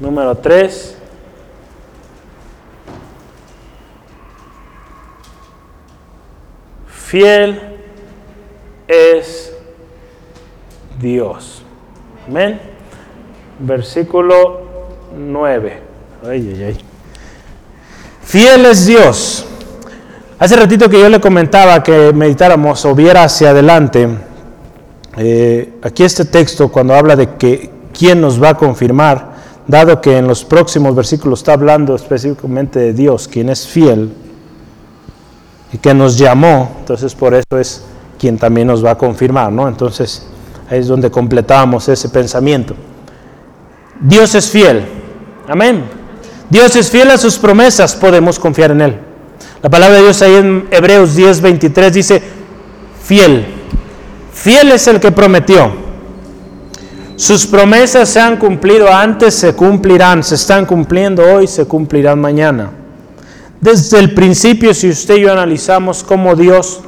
[0.00, 0.96] Número 3.
[6.86, 7.60] Fiel
[8.88, 9.52] es
[10.98, 11.63] Dios.
[12.28, 12.60] Amén.
[13.58, 14.60] Versículo
[15.16, 15.80] 9.
[16.26, 16.78] Ay, ay, ay.
[18.22, 19.46] Fiel es Dios.
[20.38, 24.08] Hace ratito que yo le comentaba que meditáramos o viera hacia adelante
[25.16, 29.34] eh, aquí este texto, cuando habla de que quién nos va a confirmar,
[29.66, 34.12] dado que en los próximos versículos está hablando específicamente de Dios, quien es fiel
[35.72, 37.84] y que nos llamó, entonces por eso es
[38.18, 39.68] quien también nos va a confirmar, ¿no?
[39.68, 40.26] Entonces
[40.70, 42.74] ahí es donde completamos ese pensamiento.
[44.00, 44.84] Dios es fiel,
[45.48, 45.84] amén.
[46.50, 48.98] Dios es fiel a sus promesas, podemos confiar en Él.
[49.62, 52.22] La palabra de Dios ahí en Hebreos 10, 23 dice,
[53.02, 53.46] fiel
[54.34, 55.72] Fiel es el que prometió.
[57.16, 62.70] Sus promesas se han cumplido antes, se cumplirán, se están cumpliendo hoy, se cumplirán mañana.
[63.60, 66.80] Desde el principio, si usted y yo analizamos cómo Dios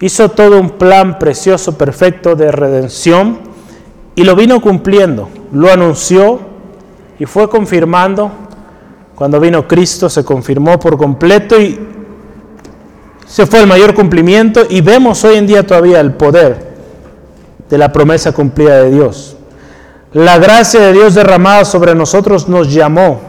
[0.00, 3.38] hizo todo un plan precioso, perfecto de redención
[4.14, 6.40] y lo vino cumpliendo, lo anunció
[7.18, 8.30] y fue confirmando.
[9.14, 11.78] Cuando vino Cristo se confirmó por completo y
[13.26, 16.70] se fue el mayor cumplimiento y vemos hoy en día todavía el poder
[17.68, 19.36] de la promesa cumplida de Dios.
[20.12, 23.20] La gracia de Dios derramada sobre nosotros nos llamó.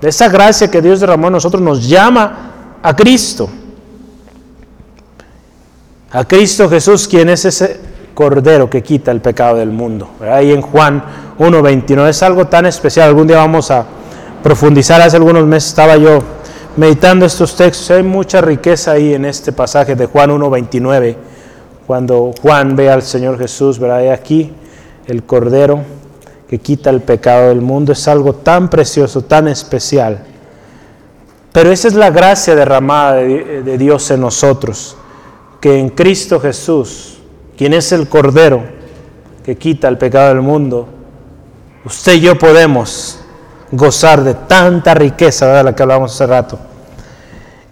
[0.00, 3.50] Esa gracia que Dios derramó en nosotros nos llama a Cristo.
[6.12, 7.78] A Cristo Jesús, quien es ese
[8.14, 10.10] Cordero que quita el pecado del mundo.
[10.20, 11.02] Ahí en Juan
[11.38, 13.08] 1.21 es algo tan especial.
[13.08, 13.86] Algún día vamos a
[14.42, 15.00] profundizar.
[15.00, 16.18] Hace algunos meses estaba yo
[16.76, 17.88] meditando estos textos.
[17.92, 21.16] Hay mucha riqueza ahí en este pasaje de Juan 1.29.
[21.86, 24.12] Cuando Juan ve al Señor Jesús, ¿verdad?
[24.12, 24.52] aquí
[25.06, 25.80] el Cordero
[26.48, 27.92] que quita el pecado del mundo.
[27.92, 30.24] Es algo tan precioso, tan especial.
[31.52, 34.96] Pero esa es la gracia derramada de Dios en nosotros
[35.60, 37.18] que en Cristo Jesús,
[37.56, 38.62] quien es el Cordero
[39.44, 40.88] que quita el pecado del mundo,
[41.84, 43.20] usted y yo podemos
[43.70, 46.58] gozar de tanta riqueza, de la que hablamos hace rato.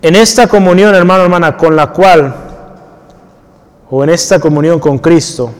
[0.00, 2.34] En esta comunión, hermano, hermana, con la cual,
[3.90, 5.50] o en esta comunión con Cristo,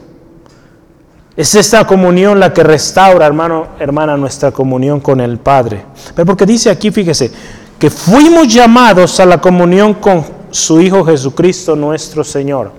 [1.35, 5.85] es esta comunión la que restaura, hermano, hermana, nuestra comunión con el Padre.
[6.15, 7.31] Pero porque dice aquí, fíjese,
[7.77, 12.71] que fuimos llamados a la comunión con su Hijo Jesucristo nuestro Señor.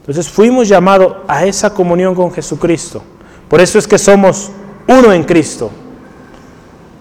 [0.00, 3.02] Entonces fuimos llamados a esa comunión con Jesucristo.
[3.48, 4.50] Por eso es que somos
[4.86, 5.70] uno en Cristo.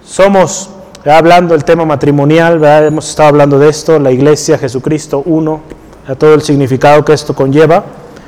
[0.06, 0.70] Somos,
[1.06, 5.62] hablando del tema matrimonial, hemos estado hablando de esto, la iglesia, Jesucristo, uno,
[6.08, 7.84] a todo el significado que esto conlleva.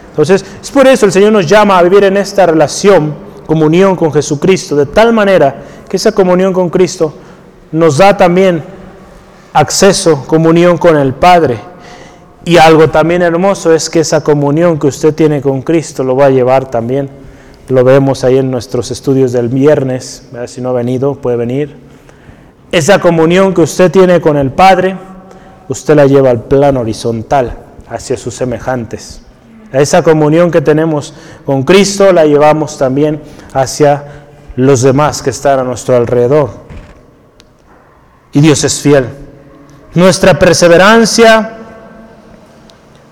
[0.09, 3.13] Entonces, es por eso el Señor nos llama a vivir en esta relación,
[3.45, 7.13] comunión con Jesucristo, de tal manera que esa comunión con Cristo
[7.71, 8.63] nos da también
[9.53, 11.74] acceso, comunión con el Padre
[12.45, 16.27] y algo también hermoso es que esa comunión que usted tiene con Cristo lo va
[16.27, 17.09] a llevar también.
[17.69, 20.29] Lo vemos ahí en nuestros estudios del viernes.
[20.45, 21.75] Si no ha venido, puede venir.
[22.71, 24.95] Esa comunión que usted tiene con el Padre,
[25.67, 27.57] usted la lleva al plano horizontal,
[27.89, 29.21] hacia sus semejantes.
[29.73, 31.15] Esa comunión que tenemos
[31.45, 33.21] con Cristo la llevamos también
[33.53, 34.03] hacia
[34.55, 36.51] los demás que están a nuestro alrededor.
[38.33, 39.07] Y Dios es fiel.
[39.95, 41.64] Nuestra perseverancia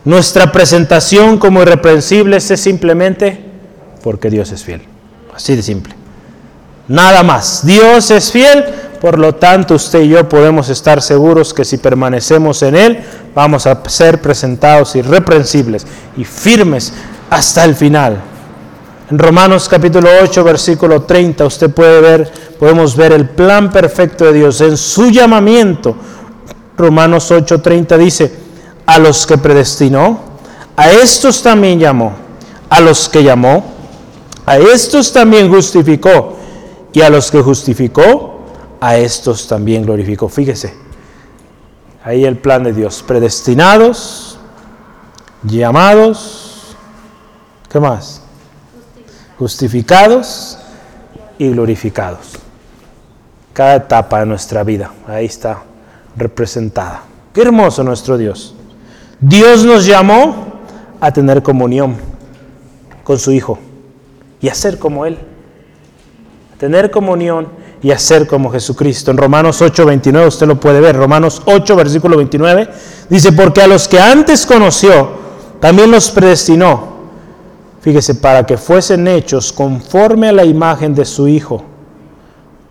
[0.06, 3.54] nuestra presentación como irreprensibles es simplemente
[4.04, 4.82] porque Dios es fiel.
[5.34, 5.96] Así de simple.
[6.88, 7.66] Nada más.
[7.66, 8.66] Dios es fiel,
[9.00, 13.00] por lo tanto usted y yo podemos estar seguros que si permanecemos en Él,
[13.34, 15.88] vamos a ser presentados irreprensibles
[16.18, 16.94] y firmes
[17.30, 18.22] hasta el final.
[19.10, 24.34] En Romanos capítulo 8, versículo 30, usted puede ver, podemos ver el plan perfecto de
[24.34, 25.96] Dios en su llamamiento.
[26.78, 28.43] Romanos 8, 30 dice,
[28.86, 30.20] a los que predestinó,
[30.76, 32.14] a estos también llamó,
[32.70, 33.64] a los que llamó,
[34.46, 36.38] a estos también justificó,
[36.92, 38.42] y a los que justificó,
[38.80, 40.28] a estos también glorificó.
[40.30, 40.74] Fíjese,
[42.04, 44.38] ahí el plan de Dios, predestinados,
[45.44, 46.76] llamados,
[47.70, 48.22] ¿qué más?
[49.40, 50.58] Justificados
[51.38, 52.34] y glorificados.
[53.54, 55.64] Cada etapa de nuestra vida, ahí está
[56.16, 57.04] representada.
[57.34, 58.56] Qué hermoso nuestro Dios.
[59.26, 60.36] Dios nos llamó
[61.00, 61.96] a tener comunión
[63.06, 63.58] con su Hijo
[64.42, 65.18] y a ser como Él.
[66.54, 67.48] A tener comunión
[67.82, 69.12] y a ser como Jesucristo.
[69.12, 70.98] En Romanos 8, 29 usted lo puede ver.
[70.98, 72.68] Romanos 8, versículo 29
[73.08, 75.12] dice, porque a los que antes conoció,
[75.62, 76.92] también los predestinó.
[77.80, 81.64] Fíjese, para que fuesen hechos conforme a la imagen de su Hijo,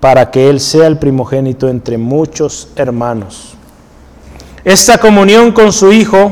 [0.00, 3.56] para que Él sea el primogénito entre muchos hermanos.
[4.64, 6.30] Esta comunión con su Hijo,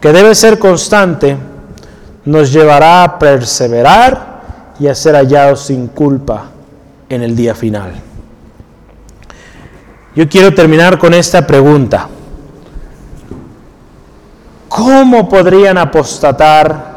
[0.00, 1.36] que debe ser constante,
[2.24, 6.50] nos llevará a perseverar y a ser hallados sin culpa
[7.08, 7.92] en el día final.
[10.16, 12.08] Yo quiero terminar con esta pregunta.
[14.68, 16.94] ¿Cómo podrían apostatar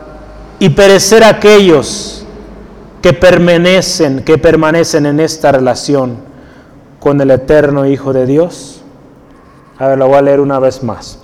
[0.60, 2.26] y perecer aquellos
[3.02, 6.18] que permanecen, que permanecen en esta relación
[7.00, 8.77] con el eterno Hijo de Dios?
[9.80, 11.20] A ver, lo voy a leer una vez más.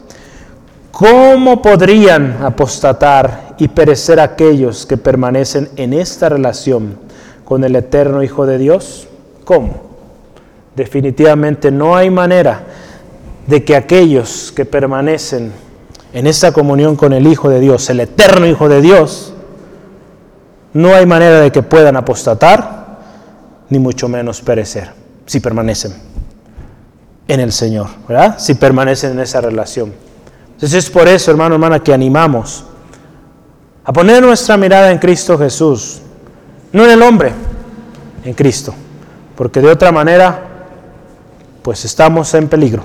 [0.92, 6.98] ¿Cómo podrían apostatar y perecer aquellos que permanecen en esta relación
[7.46, 9.08] con el eterno Hijo de Dios?
[9.44, 9.74] ¿Cómo?
[10.76, 12.64] Definitivamente no hay manera
[13.48, 15.52] de que aquellos que permanecen
[16.14, 19.34] en esta comunión con el Hijo de Dios, el eterno Hijo de Dios,
[20.74, 23.00] no hay manera de que puedan apostatar,
[23.70, 24.92] ni mucho menos perecer,
[25.26, 26.13] si permanecen
[27.28, 28.38] en el Señor, ¿verdad?
[28.38, 29.94] Si permanecen en esa relación.
[30.54, 32.66] Entonces es por eso, hermano, hermana, que animamos
[33.84, 36.00] a poner nuestra mirada en Cristo Jesús,
[36.72, 37.34] no en el hombre,
[38.24, 38.74] en Cristo,
[39.36, 40.42] porque de otra manera,
[41.62, 42.84] pues estamos en peligro.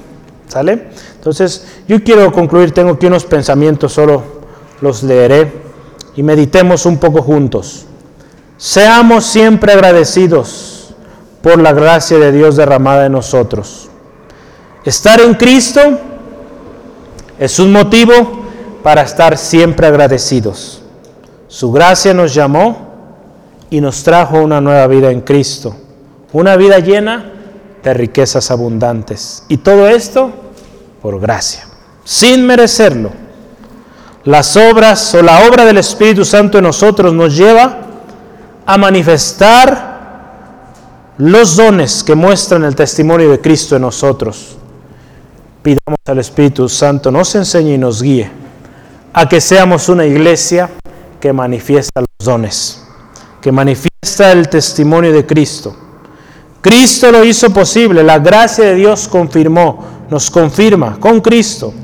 [0.48, 0.88] ¿Sale?
[1.14, 4.22] Entonces, yo quiero concluir, tengo aquí unos pensamientos, solo
[4.80, 5.52] los leeré
[6.16, 7.84] y meditemos un poco juntos.
[8.56, 10.94] Seamos siempre agradecidos
[11.42, 13.87] por la gracia de Dios derramada en nosotros.
[14.84, 15.80] Estar en Cristo
[17.38, 18.44] es un motivo
[18.82, 20.82] para estar siempre agradecidos.
[21.48, 22.88] Su gracia nos llamó
[23.70, 25.74] y nos trajo una nueva vida en Cristo,
[26.32, 27.32] una vida llena
[27.82, 29.44] de riquezas abundantes.
[29.48, 30.30] Y todo esto
[31.02, 31.66] por gracia,
[32.04, 33.10] sin merecerlo.
[34.24, 37.78] Las obras o la obra del Espíritu Santo en nosotros nos lleva
[38.66, 39.88] a manifestar
[41.16, 44.57] los dones que muestran el testimonio de Cristo en nosotros.
[45.68, 48.30] Pidamos al Espíritu Santo nos enseñe y nos guíe
[49.12, 50.70] a que seamos una iglesia
[51.20, 52.82] que manifiesta los dones,
[53.42, 55.76] que manifiesta el testimonio de Cristo
[56.62, 61.74] Cristo lo hizo posible, la gracia de Dios confirmó, nos confirma con Cristo.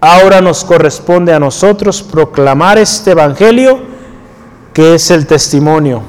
[0.00, 3.78] Ahora nos corresponde a nosotros proclamar este Evangelio
[4.74, 6.02] que es el testimonio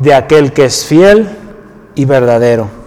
[0.00, 1.30] de aquel que es fiel
[1.94, 2.77] y verdadero.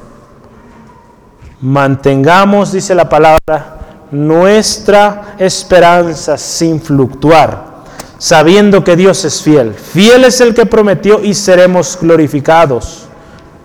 [1.61, 3.77] Mantengamos, dice la palabra,
[4.11, 7.83] nuestra esperanza sin fluctuar,
[8.17, 9.73] sabiendo que Dios es fiel.
[9.73, 13.07] Fiel es el que prometió y seremos glorificados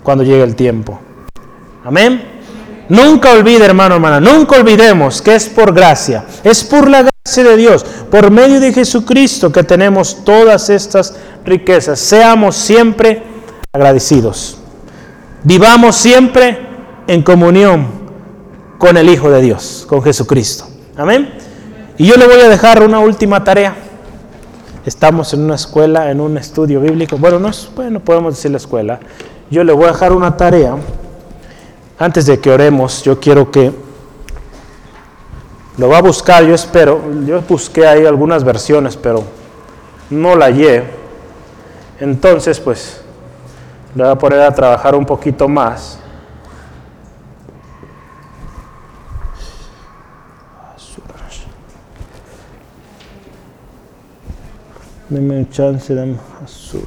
[0.03, 1.01] cuando llegue el tiempo.
[1.85, 2.37] Amén.
[2.89, 7.57] Nunca olvide, hermano, hermana, nunca olvidemos que es por gracia, es por la gracia de
[7.57, 11.99] Dios, por medio de Jesucristo que tenemos todas estas riquezas.
[11.99, 13.23] Seamos siempre
[13.73, 14.59] agradecidos.
[15.43, 16.66] Vivamos siempre
[17.07, 17.87] en comunión
[18.79, 20.67] con el Hijo de Dios, con Jesucristo.
[20.97, 21.33] Amén.
[21.99, 23.75] Y yo le voy a dejar una última tarea.
[24.85, 27.17] Estamos en una escuela, en un estudio bíblico.
[27.17, 29.01] Bueno, no es, bueno, podemos decir la escuela
[29.51, 30.77] yo le voy a dejar una tarea.
[31.99, 33.73] Antes de que oremos, yo quiero que
[35.79, 37.01] lo va a buscar, yo espero.
[37.25, 39.23] Yo busqué ahí algunas versiones, pero
[40.11, 40.85] no la hallé.
[42.01, 43.01] Entonces, pues,
[43.95, 46.01] le voy a poner a trabajar un poquito más.
[55.09, 56.85] Deme un chance, de azul.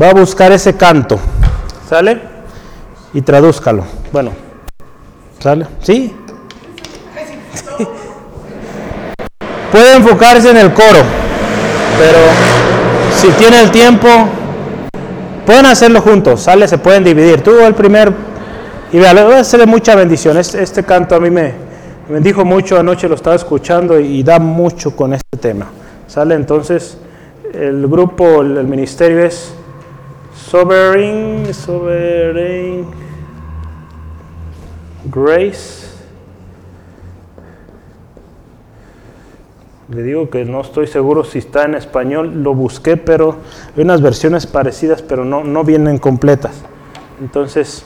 [0.00, 1.18] Va a buscar ese canto.
[1.88, 2.20] ¿Sale?
[3.14, 3.84] Y tradúzcalo.
[4.12, 4.32] Bueno.
[5.38, 5.66] ¿Sale?
[5.82, 6.14] ¿Sí?
[9.72, 11.02] Puede enfocarse en el coro,
[11.98, 12.18] pero
[13.14, 14.08] si tiene el tiempo,
[15.44, 16.66] pueden hacerlo juntos, ¿sale?
[16.66, 17.42] Se pueden dividir.
[17.42, 18.12] Tú el primer,
[18.96, 20.38] y vea, le voy a hacer mucha bendición.
[20.38, 21.52] Este, este, canto a mí me,
[22.08, 25.66] me bendijo mucho, anoche lo estaba escuchando y, da mucho con este tema,
[26.06, 26.34] ¿sale?
[26.34, 26.96] Entonces,
[27.52, 29.52] el grupo, el ministerio es
[30.34, 32.86] Sovereign, Sovereign
[35.04, 35.88] Grace.
[39.90, 43.36] Le digo que no estoy seguro si está en español, lo busqué, pero
[43.76, 46.62] hay unas versiones parecidas, pero no, no vienen completas.
[47.20, 47.84] Entonces,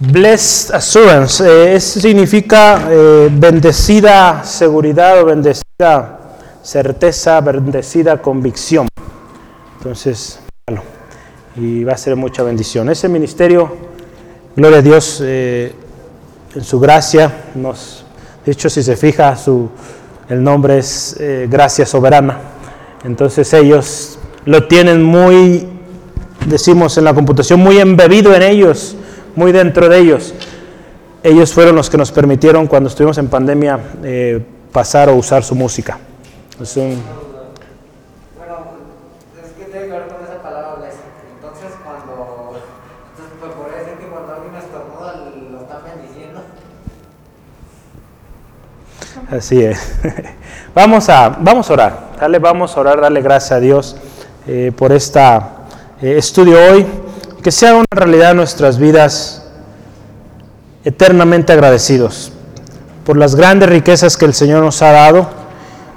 [0.00, 6.18] Blessed Assurance, eh, significa eh, bendecida seguridad o bendecida
[6.62, 8.86] certeza, bendecida convicción.
[9.78, 10.40] Entonces,
[11.56, 12.88] y va a ser mucha bendición.
[12.88, 13.74] Ese ministerio,
[14.54, 15.72] gloria a Dios, eh,
[16.54, 18.04] en su gracia, nos,
[18.44, 19.68] de hecho, si se fija, su,
[20.28, 22.38] el nombre es eh, Gracia Soberana.
[23.04, 25.66] Entonces ellos lo tienen muy,
[26.46, 28.96] decimos en la computación, muy embebido en ellos,
[29.38, 30.34] muy dentro de ellos.
[31.22, 35.54] Ellos fueron los que nos permitieron cuando estuvimos en pandemia eh, pasar o usar su
[35.54, 35.98] música.
[36.60, 37.00] Es un...
[38.36, 38.54] Bueno,
[39.40, 40.88] es que tiene que ver con esa palabra.
[41.34, 42.56] Entonces, cuando.
[43.10, 46.42] Entonces, pues podría decir que cuando alguien estornuda lo están bendiciendo.
[49.30, 50.00] Así es.
[50.74, 52.08] vamos, a, vamos a orar.
[52.20, 53.96] Dale, vamos a orar, darle gracias a Dios
[54.48, 57.07] eh, por este eh, estudio hoy.
[57.42, 59.44] Que sea una realidad en nuestras vidas
[60.84, 62.32] eternamente agradecidos
[63.04, 65.28] por las grandes riquezas que el Señor nos ha dado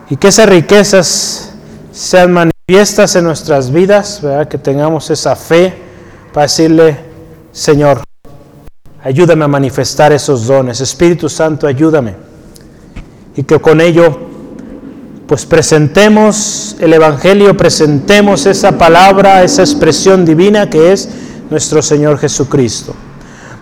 [0.10, 1.52] y que esas riquezas
[1.92, 4.48] sean manifiestas en nuestras vidas, ¿verdad?
[4.48, 5.74] que tengamos esa fe
[6.34, 6.98] para decirle,
[7.52, 8.02] Señor,
[9.04, 12.16] ayúdame a manifestar esos dones, Espíritu Santo, ayúdame.
[13.36, 14.18] Y que con ello,
[15.28, 21.10] pues presentemos el Evangelio, presentemos esa palabra, esa expresión divina que es
[21.52, 22.96] nuestro Señor Jesucristo.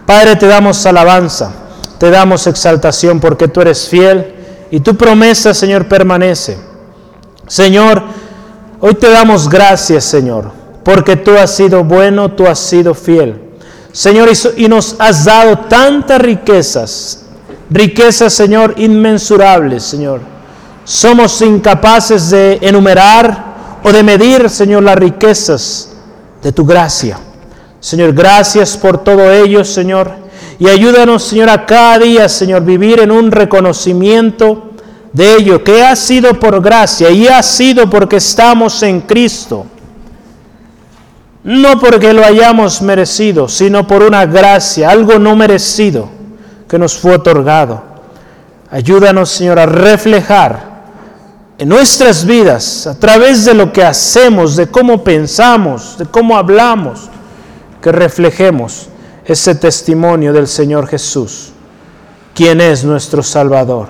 [0.06, 1.52] Padre, te damos alabanza,
[1.98, 4.36] te damos exaltación porque tú eres fiel
[4.72, 6.58] y tu promesa, Señor, permanece.
[7.48, 8.04] Señor,
[8.80, 10.52] hoy te damos gracias, Señor,
[10.84, 13.42] porque tú has sido bueno, tú has sido fiel.
[13.92, 17.24] Señor, y nos has dado tantas riquezas,
[17.72, 20.22] riquezas, Señor, inmensurables, Señor.
[20.84, 25.90] Somos incapaces de enumerar o de medir, Señor, las riquezas
[26.44, 27.20] de tu gracia.
[27.80, 30.12] Señor, gracias por todo ello, Señor.
[30.60, 34.72] Y ayúdanos, Señor, a cada día, Señor, vivir en un reconocimiento
[35.14, 39.66] de ello, que ha sido por gracia y ha sido porque estamos en Cristo.
[41.44, 46.10] No porque lo hayamos merecido, sino por una gracia, algo no merecido
[46.68, 47.82] que nos fue otorgado.
[48.70, 50.70] Ayúdanos, Señor, a reflejar
[51.58, 57.10] en nuestras vidas, a través de lo que hacemos, de cómo pensamos, de cómo hablamos,
[57.82, 58.88] que reflejemos
[59.26, 61.52] ese testimonio del Señor Jesús,
[62.34, 63.90] quien es nuestro Salvador.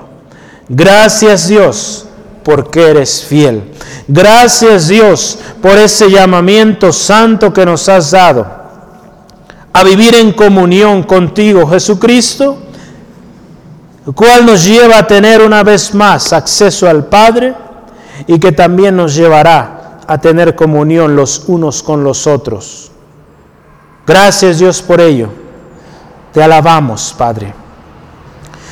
[0.67, 2.05] Gracias Dios
[2.43, 3.63] porque eres fiel.
[4.07, 8.59] Gracias Dios por ese llamamiento santo que nos has dado
[9.71, 12.57] a vivir en comunión contigo, Jesucristo,
[14.05, 17.53] el cual nos lleva a tener una vez más acceso al Padre
[18.27, 22.88] y que también nos llevará a tener comunión los unos con los otros.
[24.09, 25.29] Gracias Dios por ello.
[26.33, 27.53] Te alabamos, Padre.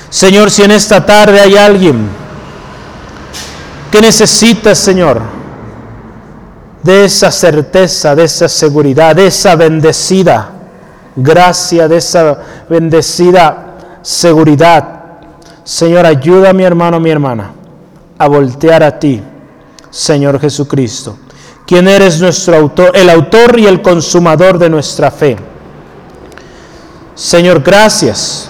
[0.10, 2.10] Señor, si en esta tarde hay alguien
[3.92, 5.22] que necesita, Señor,
[6.82, 10.50] de esa certeza, de esa seguridad, de esa bendecida
[11.16, 15.02] gracia, de esa bendecida seguridad,
[15.64, 17.52] Señor, ayuda a mi hermano, mi hermana,
[18.18, 19.22] a voltear a ti,
[19.92, 21.16] Señor Jesucristo
[21.68, 25.36] quien eres nuestro autor, el autor y el consumador de nuestra fe.
[27.14, 28.50] Señor, gracias,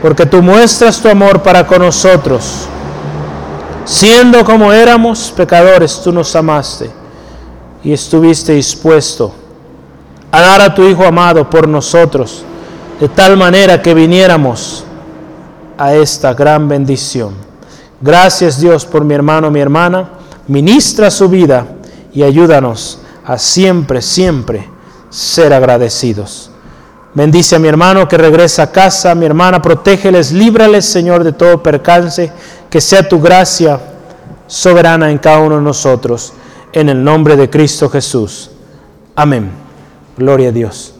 [0.00, 2.68] porque tú muestras tu amor para con nosotros.
[3.84, 6.88] Siendo como éramos pecadores, tú nos amaste
[7.82, 9.34] y estuviste dispuesto
[10.30, 12.44] a dar a tu Hijo amado por nosotros,
[13.00, 14.84] de tal manera que viniéramos
[15.76, 17.34] a esta gran bendición.
[18.00, 20.10] Gracias Dios por mi hermano, mi hermana.
[20.46, 21.66] Ministra su vida
[22.12, 24.68] y ayúdanos a siempre, siempre
[25.10, 26.50] ser agradecidos.
[27.14, 31.62] Bendice a mi hermano que regresa a casa, mi hermana, protégeles, líbrales, Señor, de todo
[31.62, 32.32] percance,
[32.70, 33.78] que sea tu gracia
[34.46, 36.32] soberana en cada uno de nosotros,
[36.72, 38.50] en el nombre de Cristo Jesús.
[39.14, 39.50] Amén.
[40.16, 40.94] Gloria a Dios.